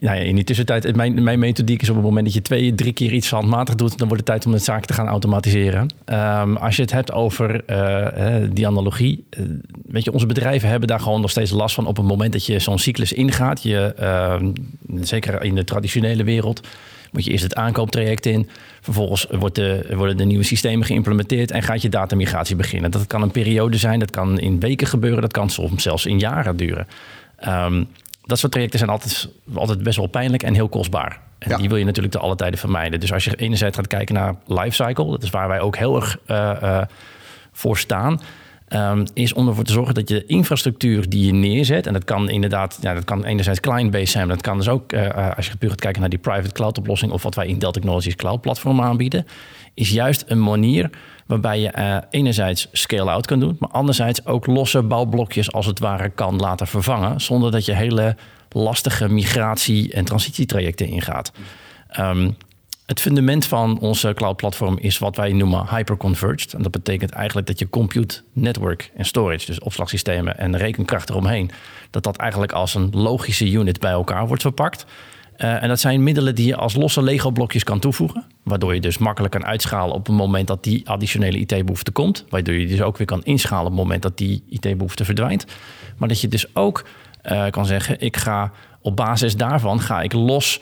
nou 0.00 0.16
ja, 0.16 0.22
in 0.22 0.34
die 0.34 0.44
tussentijd, 0.44 0.96
mijn, 0.96 1.22
mijn 1.22 1.38
methodiek 1.38 1.82
is 1.82 1.88
op 1.88 1.94
het 1.94 2.04
moment 2.04 2.24
dat 2.24 2.34
je 2.34 2.42
twee, 2.42 2.74
drie 2.74 2.92
keer 2.92 3.12
iets 3.12 3.30
handmatig 3.30 3.74
doet, 3.74 3.98
dan 3.98 4.08
wordt 4.08 4.22
het 4.22 4.32
tijd 4.32 4.46
om 4.46 4.52
het 4.52 4.64
zaak 4.64 4.84
te 4.84 4.92
gaan 4.92 5.06
automatiseren. 5.06 5.88
Ehm, 6.04 6.56
als 6.56 6.76
je 6.76 6.82
het 6.82 6.92
hebt 6.92 7.12
over 7.12 7.64
eh, 7.64 8.48
die 8.52 8.66
analogie, 8.66 9.24
eh, 9.30 9.42
weet 9.86 10.04
je, 10.04 10.12
onze 10.12 10.26
bedrijven 10.26 10.68
hebben 10.68 10.88
daar 10.88 11.00
gewoon 11.00 11.20
nog 11.20 11.30
steeds 11.30 11.50
last 11.50 11.74
van 11.74 11.86
op 11.86 11.96
het 11.96 12.06
moment 12.06 12.32
dat 12.32 12.46
je 12.46 12.58
zo'n 12.58 12.78
cyclus 12.78 13.12
ingaat. 13.12 13.62
Je, 13.62 13.94
ehm, 13.96 14.52
zeker 15.00 15.42
in 15.42 15.54
de 15.54 15.64
traditionele 15.64 16.24
wereld. 16.24 16.60
Moet 17.12 17.24
je 17.24 17.30
eerst 17.30 17.44
het 17.44 17.54
aankooptraject 17.54 18.26
in. 18.26 18.48
Vervolgens 18.80 19.26
wordt 19.30 19.54
de, 19.54 19.86
worden 19.94 20.16
de 20.16 20.24
nieuwe 20.24 20.44
systemen 20.44 20.86
geïmplementeerd 20.86 21.50
en 21.50 21.62
gaat 21.62 21.82
je 21.82 21.88
datamigratie 21.88 22.56
beginnen. 22.56 22.90
Dat 22.90 23.06
kan 23.06 23.22
een 23.22 23.30
periode 23.30 23.76
zijn, 23.76 23.98
dat 23.98 24.10
kan 24.10 24.38
in 24.38 24.60
weken 24.60 24.86
gebeuren, 24.86 25.20
dat 25.20 25.32
kan 25.32 25.50
soms 25.50 25.82
zelfs 25.82 26.06
in 26.06 26.18
jaren 26.18 26.56
duren. 26.56 26.86
Ehm, 27.36 27.84
dat 28.28 28.38
soort 28.38 28.52
trajecten 28.52 28.78
zijn 28.78 28.90
altijd, 28.90 29.28
altijd 29.54 29.82
best 29.82 29.96
wel 29.96 30.06
pijnlijk 30.06 30.42
en 30.42 30.54
heel 30.54 30.68
kostbaar. 30.68 31.20
En 31.38 31.50
Ja. 31.50 31.56
die 31.56 31.68
wil 31.68 31.76
je 31.78 31.84
natuurlijk 31.84 32.14
te 32.14 32.20
alle 32.20 32.34
tijden 32.36 32.58
vermijden. 32.58 33.00
Dus 33.00 33.12
als 33.12 33.24
je 33.24 33.36
enerzijds 33.36 33.76
gaat 33.76 33.86
kijken 33.86 34.14
naar 34.14 34.34
lifecycle, 34.46 35.10
dat 35.10 35.22
is 35.22 35.30
waar 35.30 35.48
wij 35.48 35.60
ook 35.60 35.76
heel 35.76 35.96
erg 35.96 36.18
eh, 36.26 36.62
eh, 36.62 36.86
voor 37.52 37.78
staan. 37.78 38.20
ehm, 38.68 39.06
is 39.14 39.32
om 39.32 39.48
ervoor 39.48 39.64
te 39.64 39.72
zorgen 39.72 39.94
dat 39.94 40.08
je 40.08 40.14
de 40.14 40.26
infrastructuur 40.26 41.08
die 41.08 41.26
je 41.26 41.32
neerzet, 41.32 41.86
en 41.86 41.92
dat 41.92 42.04
kan 42.04 42.28
inderdaad, 42.30 42.78
ja, 42.80 42.94
dat 42.94 43.04
kan 43.04 43.24
enerzijds 43.24 43.60
client-based 43.60 44.08
zijn, 44.08 44.26
maar 44.26 44.36
dat 44.36 44.44
kan 44.44 44.56
dus 44.56 44.68
ook, 44.68 44.92
eh, 44.92 45.36
als 45.36 45.46
je 45.46 45.56
puur 45.56 45.68
gaat 45.70 45.80
kijken 45.80 46.00
naar 46.00 46.10
die 46.10 46.18
private 46.18 46.52
cloud 46.52 46.78
oplossing 46.78 47.12
of 47.12 47.22
wat 47.22 47.34
wij 47.34 47.46
in 47.46 47.58
Dell 47.58 47.70
Technologies 47.70 48.16
Cloud 48.16 48.40
Platform 48.40 48.80
aanbieden, 48.80 49.26
is 49.74 49.90
juist 49.90 50.24
een 50.26 50.42
manier 50.42 50.90
waarbij 51.28 51.60
je 51.60 51.68
eh, 51.68 51.96
enerzijds 52.10 52.68
scale-out 52.72 53.26
kan 53.26 53.40
doen, 53.40 53.56
maar 53.58 53.70
anderzijds 53.70 54.26
ook 54.26 54.46
losse 54.46 54.82
bouwblokjes 54.82 55.52
als 55.52 55.66
het 55.66 55.78
ware 55.78 56.08
kan 56.08 56.36
laten 56.36 56.66
vervangen, 56.66 57.20
zonder 57.20 57.50
dat 57.50 57.64
je 57.64 57.72
hele 57.72 58.16
lastige 58.50 59.08
migratie- 59.08 59.92
en 59.92 60.04
transitietrajecten 60.04 60.86
ingaat. 60.86 61.32
Ehm, 61.88 62.30
het 62.86 63.00
fundament 63.00 63.46
van 63.46 63.78
onze 63.80 64.12
cloud-platform 64.14 64.78
is 64.80 64.98
wat 64.98 65.16
wij 65.16 65.32
noemen 65.32 65.66
hyperconverged. 65.68 66.54
En 66.54 66.62
dat 66.62 66.72
betekent 66.72 67.10
eigenlijk 67.10 67.46
dat 67.46 67.58
je 67.58 67.68
compute, 67.68 68.20
network 68.32 68.90
en 68.96 69.04
storage, 69.04 69.46
dus 69.46 69.60
opslagsystemen 69.60 70.38
en 70.38 70.56
rekenkracht 70.56 71.10
eromheen, 71.10 71.50
dat 71.90 72.02
dat 72.02 72.16
eigenlijk 72.16 72.52
als 72.52 72.74
een 72.74 72.90
logische 72.92 73.50
unit 73.50 73.80
bij 73.80 73.90
elkaar 73.90 74.26
wordt 74.26 74.42
verpakt. 74.42 74.86
Eh, 75.38 75.62
en 75.62 75.68
dat 75.68 75.80
zijn 75.80 76.02
middelen 76.02 76.34
die 76.34 76.46
je 76.46 76.56
als 76.56 76.74
losse 76.74 77.02
Lego-blokjes 77.02 77.64
kan 77.64 77.78
toevoegen. 77.78 78.24
Waardoor 78.42 78.74
je 78.74 78.80
dus 78.80 78.98
makkelijk 78.98 79.32
kan 79.32 79.44
uitschalen 79.44 79.94
op 79.94 80.06
het 80.06 80.16
moment 80.16 80.46
dat 80.46 80.64
die 80.64 80.88
additionele 80.88 81.38
IT-behoefte 81.38 81.90
komt. 81.90 82.24
Waardoor 82.28 82.54
je 82.54 82.66
dus 82.66 82.82
ook 82.82 82.96
weer 82.96 83.06
kan 83.06 83.22
inschalen 83.22 83.64
op 83.64 83.72
het 83.72 83.80
moment 83.80 84.02
dat 84.02 84.18
die 84.18 84.44
IT-behoefte 84.48 85.04
verdwijnt. 85.04 85.44
Maar 85.96 86.08
dat 86.08 86.20
je 86.20 86.28
dus 86.28 86.54
ook 86.54 86.84
eh, 87.22 87.46
kan 87.50 87.66
zeggen, 87.66 88.00
ik 88.00 88.16
ga 88.16 88.52
op 88.80 88.96
basis 88.96 89.36
daarvan 89.36 89.80
ga 89.80 90.02
ik 90.02 90.12
los 90.12 90.60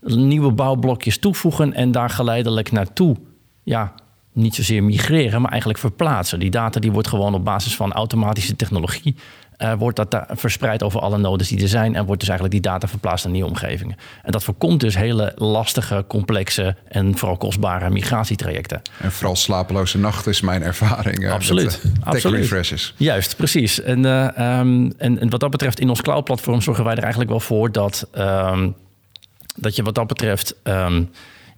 nieuwe 0.00 0.52
bouwblokjes 0.52 1.18
toevoegen 1.18 1.72
en 1.72 1.92
daar 1.92 2.10
geleidelijk 2.10 2.72
naartoe. 2.72 3.16
Ja, 3.62 3.94
niet 4.32 4.54
zozeer 4.54 4.84
migreren, 4.84 5.40
maar 5.40 5.50
eigenlijk 5.50 5.80
verplaatsen. 5.80 6.38
Die 6.38 6.50
data 6.50 6.80
die 6.80 6.92
wordt 6.92 7.08
gewoon 7.08 7.34
op 7.34 7.44
basis 7.44 7.76
van 7.76 7.92
automatische 7.92 8.56
technologie 8.56 9.16
eh, 9.58 9.72
wordt 9.78 9.96
dat 9.96 10.24
verspreid 10.30 10.82
over 10.82 11.00
alle 11.00 11.18
nodes 11.18 11.48
die 11.48 11.62
er 11.62 11.68
zijn 11.68 11.94
en 11.94 12.04
wordt 12.04 12.20
dus 12.20 12.28
eigenlijk 12.28 12.62
die 12.62 12.72
data 12.72 12.88
verplaatst 12.88 13.24
naar 13.24 13.32
nieuwe 13.32 13.48
omgevingen. 13.48 13.96
En 14.22 14.32
dat 14.32 14.44
voorkomt 14.44 14.80
dus 14.80 14.96
hele 14.96 15.32
lastige, 15.36 16.04
complexe 16.08 16.76
en 16.88 17.16
vooral 17.16 17.36
kostbare 17.36 17.90
migratietrajecten. 17.90 18.82
En 19.00 19.12
vooral 19.12 19.36
slapeloze 19.36 19.98
nachten 19.98 20.30
is 20.30 20.40
mijn 20.40 20.62
ervaring. 20.62 21.24
eh, 21.24 21.32
Absoluut, 21.32 21.80
met, 21.82 21.92
eh, 22.00 22.06
absoluut. 22.06 22.40
refreshes. 22.40 22.94
Juist, 22.96 23.36
precies. 23.36 23.80
En, 23.82 24.04
eh, 24.04 24.26
ehm, 24.38 24.90
en, 24.98 25.18
en 25.20 25.30
wat 25.30 25.40
dat 25.40 25.50
betreft, 25.50 25.80
in 25.80 25.88
ons 25.88 26.02
cloud-platform 26.02 26.60
zorgen 26.60 26.84
wij 26.84 26.94
er 26.94 27.02
eigenlijk 27.02 27.30
wel 27.30 27.40
voor 27.40 27.72
dat, 27.72 28.08
ehm, 28.12 28.70
dat 29.56 29.76
je 29.76 29.82
wat 29.82 29.94
dat 29.94 30.06
betreft 30.06 30.54
ehm, 30.62 31.02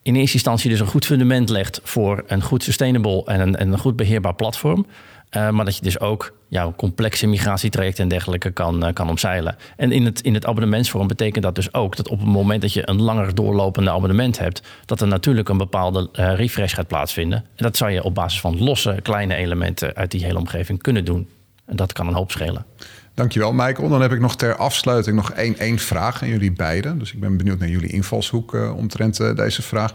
in 0.02 0.16
eerste 0.16 0.34
instantie 0.34 0.70
dus 0.70 0.80
een 0.80 0.86
goed 0.86 1.06
fundament 1.06 1.48
legt 1.48 1.80
voor 1.82 2.24
een 2.26 2.42
goed 2.42 2.62
sustainable 2.62 3.24
en 3.24 3.40
een, 3.40 3.56
en 3.56 3.72
een 3.72 3.78
goed 3.78 3.96
beheerbaar 3.96 4.34
platform. 4.34 4.86
Eh, 5.30 5.50
maar 5.50 5.64
dat 5.64 5.76
je 5.76 5.82
dus 5.82 6.00
ook 6.00 6.32
jouw 6.48 6.74
complexe 6.76 7.26
migratietrajecten 7.26 8.02
en 8.02 8.08
dergelijke 8.08 8.50
kan, 8.50 8.84
eh, 8.84 8.92
kan 8.92 9.08
omzeilen. 9.08 9.56
En 9.76 9.92
in 9.92 10.04
het, 10.04 10.20
in 10.20 10.34
het 10.34 10.46
abonnementsvorm 10.46 11.06
betekent 11.06 11.44
dat 11.44 11.54
dus 11.54 11.74
ook 11.74 11.96
dat 11.96 12.08
op 12.08 12.18
het 12.18 12.28
moment 12.28 12.60
dat 12.60 12.72
je 12.72 12.88
een 12.88 13.02
langer 13.02 13.34
doorlopende 13.34 13.90
abonnement 13.90 14.38
hebt, 14.38 14.62
dat 14.84 15.00
er 15.00 15.06
natuurlijk 15.06 15.48
een 15.48 15.58
bepaalde 15.58 16.08
eh, 16.12 16.34
refresh 16.34 16.74
gaat 16.74 16.86
plaatsvinden. 16.86 17.38
En 17.38 17.64
dat 17.64 17.76
zou 17.76 17.90
je 17.90 18.02
op 18.02 18.14
basis 18.14 18.40
van 18.40 18.62
losse 18.62 18.98
kleine 19.02 19.34
elementen 19.34 19.94
uit 19.94 20.10
die 20.10 20.24
hele 20.24 20.38
omgeving 20.38 20.82
kunnen 20.82 21.04
doen. 21.04 21.28
En 21.66 21.76
dat 21.76 21.92
kan 21.92 22.06
een 22.06 22.14
hoop 22.14 22.30
schelen. 22.30 22.66
Dankjewel, 23.14 23.52
Michael. 23.52 23.88
Dan 23.88 24.00
heb 24.00 24.12
ik 24.12 24.20
nog 24.20 24.36
ter 24.36 24.56
afsluiting 24.56 25.16
nog 25.16 25.30
één, 25.30 25.58
één 25.58 25.78
vraag 25.78 26.22
aan 26.22 26.28
jullie 26.28 26.52
beiden. 26.52 26.98
Dus 26.98 27.12
ik 27.12 27.20
ben 27.20 27.36
benieuwd 27.36 27.58
naar 27.58 27.68
jullie 27.68 27.92
invalshoek 27.92 28.54
omtrent 28.76 29.36
deze 29.36 29.62
vraag. 29.62 29.92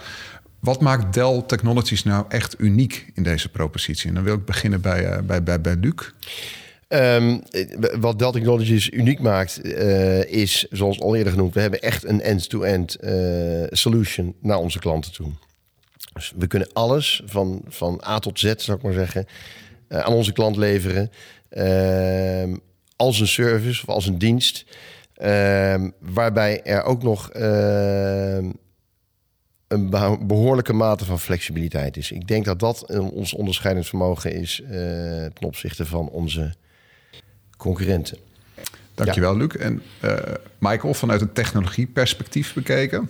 Wat 0.65 0.81
maakt 0.81 1.13
Dell 1.13 1.43
Technologies 1.47 2.03
nou 2.03 2.25
echt 2.29 2.59
uniek 2.59 3.11
in 3.13 3.23
deze 3.23 3.49
propositie? 3.49 4.09
En 4.09 4.15
dan 4.15 4.23
wil 4.23 4.35
ik 4.35 4.45
beginnen 4.45 4.81
bij, 4.81 5.05
eh, 5.05 5.21
bij, 5.21 5.43
bij, 5.43 5.61
bij 5.61 5.75
Luc. 5.75 6.11
Ehm, 6.87 7.39
wat 7.99 8.19
Dell 8.19 8.31
Technologies 8.31 8.89
uniek 8.89 9.19
maakt, 9.19 9.61
eh, 9.61 10.23
is, 10.23 10.67
zoals 10.69 11.01
al 11.01 11.15
eerder 11.15 11.33
genoemd, 11.33 11.53
we 11.53 11.59
hebben 11.59 11.81
echt 11.81 12.03
een 12.03 12.21
end-to-end 12.21 12.95
eh, 12.95 13.63
solution 13.69 14.35
naar 14.41 14.57
onze 14.57 14.79
klanten 14.79 15.11
toe. 15.11 15.31
Dus 16.13 16.33
we 16.37 16.47
kunnen 16.47 16.73
alles 16.73 17.21
van, 17.25 17.61
van 17.67 18.03
A 18.07 18.19
tot 18.19 18.39
Z, 18.39 18.53
zou 18.57 18.77
ik 18.77 18.83
maar 18.83 18.93
zeggen, 18.93 19.25
aan 19.89 20.13
onze 20.13 20.31
klant 20.31 20.57
leveren. 20.57 21.11
Ehm, 21.49 22.55
als 22.95 23.19
een 23.19 23.27
service 23.27 23.81
of 23.81 23.89
als 23.89 24.07
een 24.07 24.17
dienst. 24.17 24.65
Ehm, 25.13 25.89
waarbij 25.99 26.63
er 26.63 26.83
ook 26.83 27.03
nog 27.03 27.29
een 29.67 29.89
beho- 29.89 30.17
behoorlijke 30.17 30.73
mate 30.73 31.05
van 31.05 31.19
flexibiliteit 31.19 31.97
is. 31.97 32.11
Ik 32.11 32.27
denk 32.27 32.45
dat 32.45 32.59
dat 32.59 32.83
eh, 32.89 33.11
ons 33.11 33.33
onderscheidend 33.33 33.87
vermogen 33.87 34.33
is 34.33 34.61
eh, 34.61 34.69
ten 34.69 35.45
opzichte 35.47 35.85
van 35.85 36.09
onze 36.09 36.53
concurrenten. 37.57 38.17
Dankjewel, 38.93 39.37
Luc. 39.37 39.55
En 39.55 39.81
eh, 39.99 40.17
Michael, 40.57 40.93
vanuit 40.93 41.21
een 41.21 41.33
technologieperspectief 41.33 42.53
bekeken. 42.53 43.09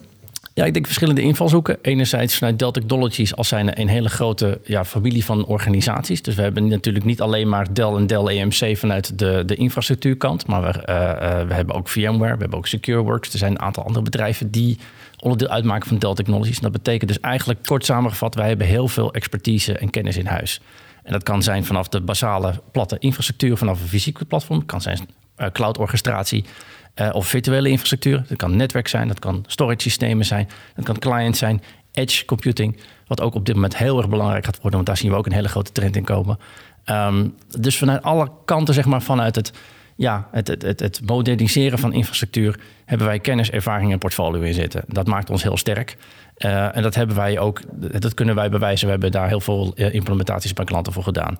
Ja, 0.55 0.65
ik 0.65 0.73
denk 0.73 0.85
verschillende 0.85 1.21
invalshoeken. 1.21 1.77
Enerzijds 1.81 2.37
vanuit 2.37 2.59
Dell 2.59 2.71
Technologies 2.71 3.35
als 3.35 3.47
zijn 3.47 3.79
een 3.79 3.87
hele 3.87 4.09
grote 4.09 4.59
ja, 4.63 4.85
familie 4.85 5.25
van 5.25 5.45
organisaties. 5.45 6.21
Dus 6.21 6.35
we 6.35 6.41
hebben 6.41 6.67
natuurlijk 6.67 7.05
niet 7.05 7.21
alleen 7.21 7.49
maar 7.49 7.73
Dell 7.73 7.93
en 7.93 8.07
Dell 8.07 8.25
EMC 8.25 8.77
vanuit 8.77 9.19
de, 9.19 9.43
de 9.45 9.55
infrastructuurkant. 9.55 10.47
Maar 10.47 10.61
we, 10.61 10.81
eh, 10.81 11.11
eh, 11.11 11.47
we 11.47 11.53
hebben 11.53 11.75
ook 11.75 11.89
VMware, 11.89 12.33
we 12.33 12.39
hebben 12.39 12.57
ook 12.57 12.67
SecureWorks. 12.67 13.31
Er 13.31 13.37
zijn 13.37 13.51
een 13.51 13.61
aantal 13.61 13.83
andere 13.83 14.03
bedrijven 14.03 14.51
die 14.51 14.77
onderdeel 15.19 15.47
uitmaken 15.47 15.87
van 15.87 15.97
Dell 15.97 16.13
Technologies. 16.13 16.59
Dat 16.59 16.71
betekent 16.71 17.09
dus 17.09 17.19
eigenlijk 17.19 17.59
kort 17.65 17.85
samengevat, 17.85 18.35
wij 18.35 18.47
hebben 18.47 18.67
heel 18.67 18.87
veel 18.87 19.13
expertise 19.13 19.77
en 19.77 19.89
kennis 19.89 20.17
in 20.17 20.25
huis. 20.25 20.61
En 21.03 21.11
dat 21.11 21.23
kan 21.23 21.43
zijn 21.43 21.65
vanaf 21.65 21.87
de 21.87 22.01
basale 22.01 22.53
platte 22.71 22.97
infrastructuur, 22.99 23.57
vanaf 23.57 23.81
een 23.81 23.87
fysieke 23.87 24.25
platform. 24.25 24.57
Het 24.57 24.67
kan 24.67 24.81
zijn 24.81 24.99
eh, 25.35 25.47
cloud 25.51 25.77
orchestratie. 25.77 26.45
Eh, 26.95 27.09
of 27.11 27.27
virtuele 27.27 27.69
infrastructuur. 27.69 28.23
Dat 28.27 28.37
kan 28.37 28.55
netwerk 28.55 28.87
zijn, 28.87 29.07
dat 29.07 29.19
kan 29.19 29.43
storage 29.47 29.81
systemen 29.81 30.25
zijn, 30.25 30.49
dat 30.75 30.85
kan 30.85 30.99
client 30.99 31.37
zijn, 31.37 31.61
edge 31.91 32.25
computing, 32.25 32.77
wat 33.07 33.21
ook 33.21 33.33
op 33.33 33.45
dit 33.45 33.55
moment 33.55 33.77
heel 33.77 33.97
erg 33.97 34.09
belangrijk 34.09 34.45
gaat 34.45 34.55
worden, 34.55 34.73
want 34.73 34.85
daar 34.85 34.97
zien 34.97 35.11
we 35.11 35.17
ook 35.17 35.25
een 35.25 35.31
hele 35.31 35.47
grote 35.47 35.71
trend 35.71 35.95
in 35.95 36.03
komen. 36.03 36.39
Ehm, 36.83 37.27
dus 37.59 37.77
vanuit 37.77 38.01
alle 38.01 38.31
kanten, 38.45 38.73
zeg 38.73 38.85
maar, 38.85 39.01
vanuit 39.01 39.35
het, 39.35 39.53
ja, 39.95 40.27
het, 40.31 40.47
het, 40.47 40.79
het, 40.79 41.01
moderniseren 41.05 41.79
van 41.79 41.93
infrastructuur, 41.93 42.59
hebben 42.85 43.07
wij 43.07 43.19
kennis, 43.19 43.49
ervaring 43.51 43.91
en 43.91 43.97
portfolio 43.97 44.41
in 44.41 44.53
zitten. 44.53 44.83
Dat 44.87 45.07
maakt 45.07 45.29
ons 45.29 45.43
heel 45.43 45.57
sterk. 45.57 45.97
Eh, 46.35 46.75
en 46.75 46.81
dat 46.81 46.95
hebben 46.95 47.15
wij 47.15 47.39
ook, 47.39 47.61
dat 47.99 48.13
kunnen 48.13 48.35
wij 48.35 48.49
bewijzen. 48.49 48.85
We 48.85 48.91
hebben 48.91 49.11
daar 49.11 49.27
heel 49.27 49.41
veel 49.41 49.73
eh, 49.75 49.93
implementaties 49.93 50.53
bij 50.53 50.65
klanten 50.65 50.93
voor 50.93 51.03
gedaan. 51.03 51.39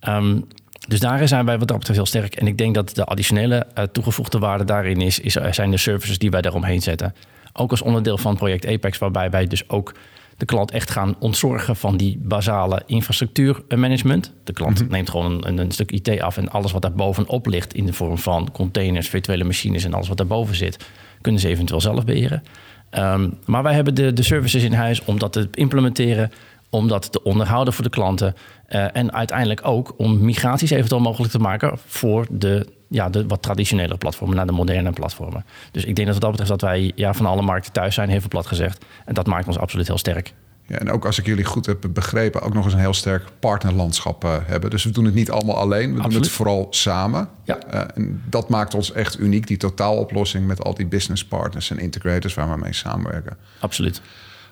Ehm, 0.00 0.40
dus 0.88 1.00
daarin 1.00 1.28
zijn 1.28 1.44
wij 1.44 1.58
wat 1.58 1.68
dat 1.68 1.78
betreft 1.78 1.98
heel 1.98 2.08
sterk. 2.08 2.34
En 2.34 2.46
ik 2.46 2.58
denk 2.58 2.74
dat 2.74 2.94
de 2.94 3.04
additionele 3.04 3.66
eh, 3.74 3.84
toegevoegde 3.84 4.38
waarde 4.38 4.64
daarin 4.64 5.00
is, 5.00 5.18
is, 5.20 5.32
zijn 5.50 5.70
de 5.70 5.76
services 5.76 6.18
die 6.18 6.30
wij 6.30 6.42
daaromheen 6.42 6.82
zetten. 6.82 7.14
Ook 7.52 7.70
als 7.70 7.82
onderdeel 7.82 8.18
van 8.18 8.36
project 8.36 8.66
Apex, 8.66 8.98
waarbij 8.98 9.30
wij 9.30 9.46
dus 9.46 9.68
ook 9.68 9.94
de 10.36 10.44
klant 10.44 10.70
echt 10.70 10.90
gaan 10.90 11.14
ontzorgen 11.18 11.76
van 11.76 11.96
die 11.96 12.18
basale 12.22 12.82
infrastructuurmanagement. 12.86 14.32
De 14.44 14.52
klant 14.52 14.80
Mhm. 14.82 14.90
neemt 14.90 15.10
gewoon 15.10 15.46
een, 15.46 15.58
een 15.58 15.70
stuk 15.70 15.90
IT 15.90 16.20
af 16.20 16.36
en 16.36 16.50
alles 16.50 16.72
wat 16.72 16.82
daar 16.82 16.92
bovenop 16.92 17.46
ligt 17.46 17.74
in 17.74 17.86
de 17.86 17.92
vorm 17.92 18.18
van 18.18 18.48
containers, 18.52 19.08
virtuele 19.08 19.44
machines 19.44 19.84
en 19.84 19.94
alles 19.94 20.08
wat 20.08 20.16
daarboven 20.16 20.54
zit, 20.56 20.86
kunnen 21.20 21.40
ze 21.40 21.48
eventueel 21.48 21.80
zelf 21.80 22.04
beheren. 22.04 22.42
Ehm, 22.90 23.30
maar 23.46 23.62
wij 23.62 23.74
hebben 23.74 23.94
de, 23.94 24.12
de 24.12 24.22
services 24.22 24.62
in 24.62 24.72
huis 24.72 25.04
om 25.04 25.18
dat 25.18 25.32
te 25.32 25.48
implementeren, 25.54 26.30
om 26.70 26.88
dat 26.88 27.12
te 27.12 27.22
onderhouden 27.22 27.74
voor 27.74 27.84
de 27.84 27.90
klanten. 27.90 28.34
eh, 28.66 28.96
en 28.96 29.12
uiteindelijk 29.12 29.60
ook 29.66 29.94
om 29.96 30.24
migraties 30.24 30.70
eventueel 30.70 31.00
mogelijk 31.00 31.32
te 31.32 31.38
maken 31.38 31.78
voor 31.86 32.26
de, 32.30 32.66
ja, 32.88 33.08
de 33.08 33.26
wat 33.26 33.42
traditionele 33.42 33.96
platformen 33.96 34.36
naar 34.36 34.46
de 34.46 34.52
moderne 34.52 34.90
platformen. 34.90 35.44
Dus 35.72 35.84
ik 35.84 35.96
denk 35.96 36.06
dat 36.06 36.14
wat 36.14 36.20
dat 36.22 36.30
betreft 36.30 36.50
dat 36.50 36.70
wij 36.70 36.92
ja, 36.94 37.14
van 37.14 37.26
alle 37.26 37.42
markten 37.42 37.72
thuis 37.72 37.94
zijn, 37.94 38.08
heel 38.08 38.20
veel 38.20 38.28
plat 38.28 38.46
gezegd. 38.46 38.84
En 39.04 39.14
dat 39.14 39.26
maakt 39.26 39.46
ons 39.46 39.58
absoluut 39.58 39.86
heel 39.86 39.98
sterk. 39.98 40.34
Ja, 40.68 40.78
en 40.78 40.90
ook 40.90 41.06
als 41.06 41.18
ik 41.18 41.26
jullie 41.26 41.44
goed 41.44 41.66
heb 41.66 41.86
begrepen, 41.90 42.42
ook 42.42 42.54
nog 42.54 42.64
eens 42.64 42.72
een 42.72 42.80
heel 42.80 42.94
sterk 42.94 43.24
partnerlandschap 43.40 44.24
eh, 44.24 44.36
hebben. 44.44 44.70
Dus 44.70 44.84
we 44.84 44.90
doen 44.90 45.04
het 45.04 45.14
niet 45.14 45.30
allemaal 45.30 45.56
alleen, 45.56 45.94
we 45.94 46.02
doen 46.02 46.20
het 46.20 46.30
vooral 46.30 46.66
samen. 46.70 47.28
Ja. 47.44 47.58
Eh, 47.58 47.80
en 47.94 48.22
dat 48.28 48.48
maakt 48.48 48.74
ons 48.74 48.92
echt 48.92 49.18
uniek, 49.18 49.46
die 49.46 49.56
totaaloplossing 49.56 50.46
met 50.46 50.64
al 50.64 50.74
die 50.74 50.86
business 50.86 51.24
partners 51.24 51.70
en 51.70 51.78
integrators 51.78 52.34
waar 52.34 52.50
we 52.50 52.56
mee 52.56 52.72
samenwerken. 52.72 53.36
Absoluut. 53.60 54.00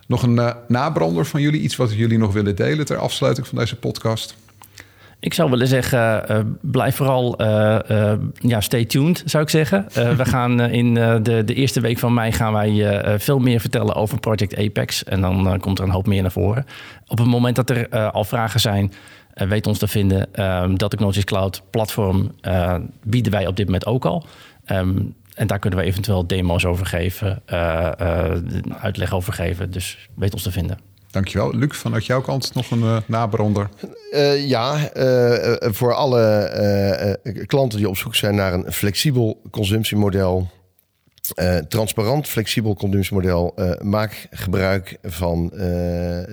Nog 0.06 0.22
een 0.22 0.38
eh, 0.38 0.54
nabrander 0.68 1.26
van 1.26 1.40
jullie, 1.40 1.60
iets 1.60 1.76
wat 1.76 1.94
jullie 1.94 2.18
nog 2.18 2.32
willen 2.32 2.56
delen 2.56 2.84
ter 2.86 2.96
afsluiting 2.96 3.46
van 3.46 3.58
deze 3.58 3.76
podcast? 3.76 4.36
Ik 5.20 5.34
zou 5.34 5.50
willen 5.50 5.66
zeggen, 5.66 6.28
eh, 6.28 6.40
blijf 6.60 6.96
vooral 6.96 7.38
eh, 7.38 8.12
ja, 8.34 8.60
stay 8.60 8.84
tuned, 8.84 9.22
zou 9.24 9.42
ik 9.42 9.48
zeggen. 9.48 9.86
We 10.16 10.24
gaan 10.34 10.60
in 10.60 10.94
de, 10.94 11.42
de 11.44 11.54
eerste 11.54 11.80
week 11.80 11.98
van 11.98 12.14
mei 12.14 12.32
gaan 12.32 12.52
wij 12.52 13.18
veel 13.18 13.38
meer 13.38 13.60
vertellen 13.60 13.94
over 13.94 14.20
Project 14.20 14.56
Apex. 14.56 15.04
En 15.04 15.20
dan 15.20 15.58
komt 15.60 15.78
er 15.78 15.84
een 15.84 15.90
hoop 15.90 16.06
meer 16.06 16.22
naar 16.22 16.30
voren. 16.30 16.66
Op 17.06 17.18
het 17.18 17.26
moment 17.26 17.56
dat 17.56 17.70
er 17.70 18.10
al 18.10 18.24
vragen 18.24 18.60
zijn, 18.60 18.92
weet 19.34 19.66
ons 19.66 19.78
te 19.78 19.88
vinden. 19.88 20.28
Delta 20.32 20.88
Technologies 20.88 21.24
Cloud 21.24 21.62
platform 21.70 22.32
bieden 23.02 23.32
wij 23.32 23.46
op 23.46 23.56
dit 23.56 23.66
moment 23.66 23.86
ook 23.86 24.04
al. 24.04 24.26
Ehm, 24.64 24.96
en 25.36 25.46
daar 25.46 25.58
kunnen 25.58 25.78
we 25.78 25.84
eventueel 25.84 26.26
demo's 26.26 26.64
over 26.64 26.86
geven, 26.86 27.42
eh, 27.46 28.00
eh, 28.00 28.42
uitleg 28.80 29.14
over 29.14 29.32
geven. 29.32 29.70
Dus 29.70 30.08
weet 30.14 30.32
ons 30.32 30.42
te 30.42 30.50
vinden. 30.50 30.78
Dankjewel. 31.10 31.54
Luc, 31.54 31.76
vanuit 31.76 32.06
jouw 32.06 32.20
kant 32.20 32.54
nog 32.54 32.70
een 32.70 32.82
eh, 32.82 32.96
nabrander. 33.06 33.68
Eh, 34.10 34.48
ja, 34.48 34.90
voor 35.60 35.94
alle 35.94 36.22
eh, 36.22 37.10
eh, 37.12 37.46
klanten 37.46 37.78
die 37.78 37.88
op 37.88 37.96
zoek 37.96 38.14
zijn 38.14 38.34
naar 38.34 38.52
een 38.52 38.72
flexibel 38.72 39.40
consumptiemodel, 39.50 40.50
eh, 41.34 41.56
transparant 41.56 42.28
flexibel 42.28 42.74
consumptiemodel, 42.74 43.52
eh, 43.56 43.80
maak 43.80 44.26
gebruik 44.30 44.98
van 45.02 45.52
eh 45.52 45.58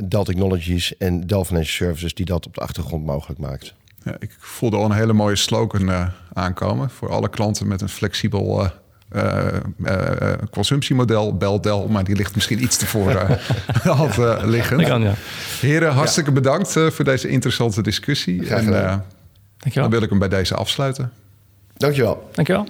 Dell 0.08 0.24
Technologies 0.24 0.98
en 0.98 1.28
Dell 1.28 1.44
Financial 1.44 1.88
Services 1.88 2.14
die 2.14 2.26
dat 2.26 2.46
op 2.46 2.54
de 2.54 2.62
achtergrond 2.62 3.06
mogelijk 3.06 3.40
maakt. 3.40 3.74
Ja, 4.04 4.16
ik 4.20 4.36
voelde 4.40 4.78
al 4.78 4.86
een 4.86 4.92
hele 4.92 5.14
mooie 5.14 5.36
slogan 5.36 6.12
aankomen. 6.34 6.90
Voor 6.90 7.10
alle 7.10 7.30
klanten 7.30 7.68
met 7.68 7.82
een 7.82 7.90
flexibel 7.90 8.72
consumptiemodel, 10.52 11.38
bel 11.38 11.62
Dell. 11.62 11.86
Maar 11.90 12.04
die 12.04 12.16
ligt 12.16 12.36
misschien 12.36 12.64
iets 12.64 12.78
te 12.78 12.86
voor 12.86 13.12
uh, 13.12 13.30
eh, 14.38 14.44
liggend. 14.44 14.80
Dat 14.80 14.90
kan, 14.90 15.02
ja. 15.02 15.14
Heren, 15.62 15.92
hartstikke 15.92 16.32
bedankt 16.32 16.76
eh, 16.76 16.90
voor 16.90 17.06
deze 17.06 17.28
interessante 17.28 17.82
discussie. 17.82 18.46
Graag 18.46 18.60
En 18.60 18.66
eh, 18.66 18.98
Dankjewel. 19.58 19.90
dan 19.90 19.90
wil 19.90 20.02
ik 20.02 20.10
hem 20.10 20.20
bij 20.20 20.30
deze 20.30 20.56
afsluiten. 20.56 21.12
Dankjewel. 21.78 22.30
Dankjewel. 22.34 22.68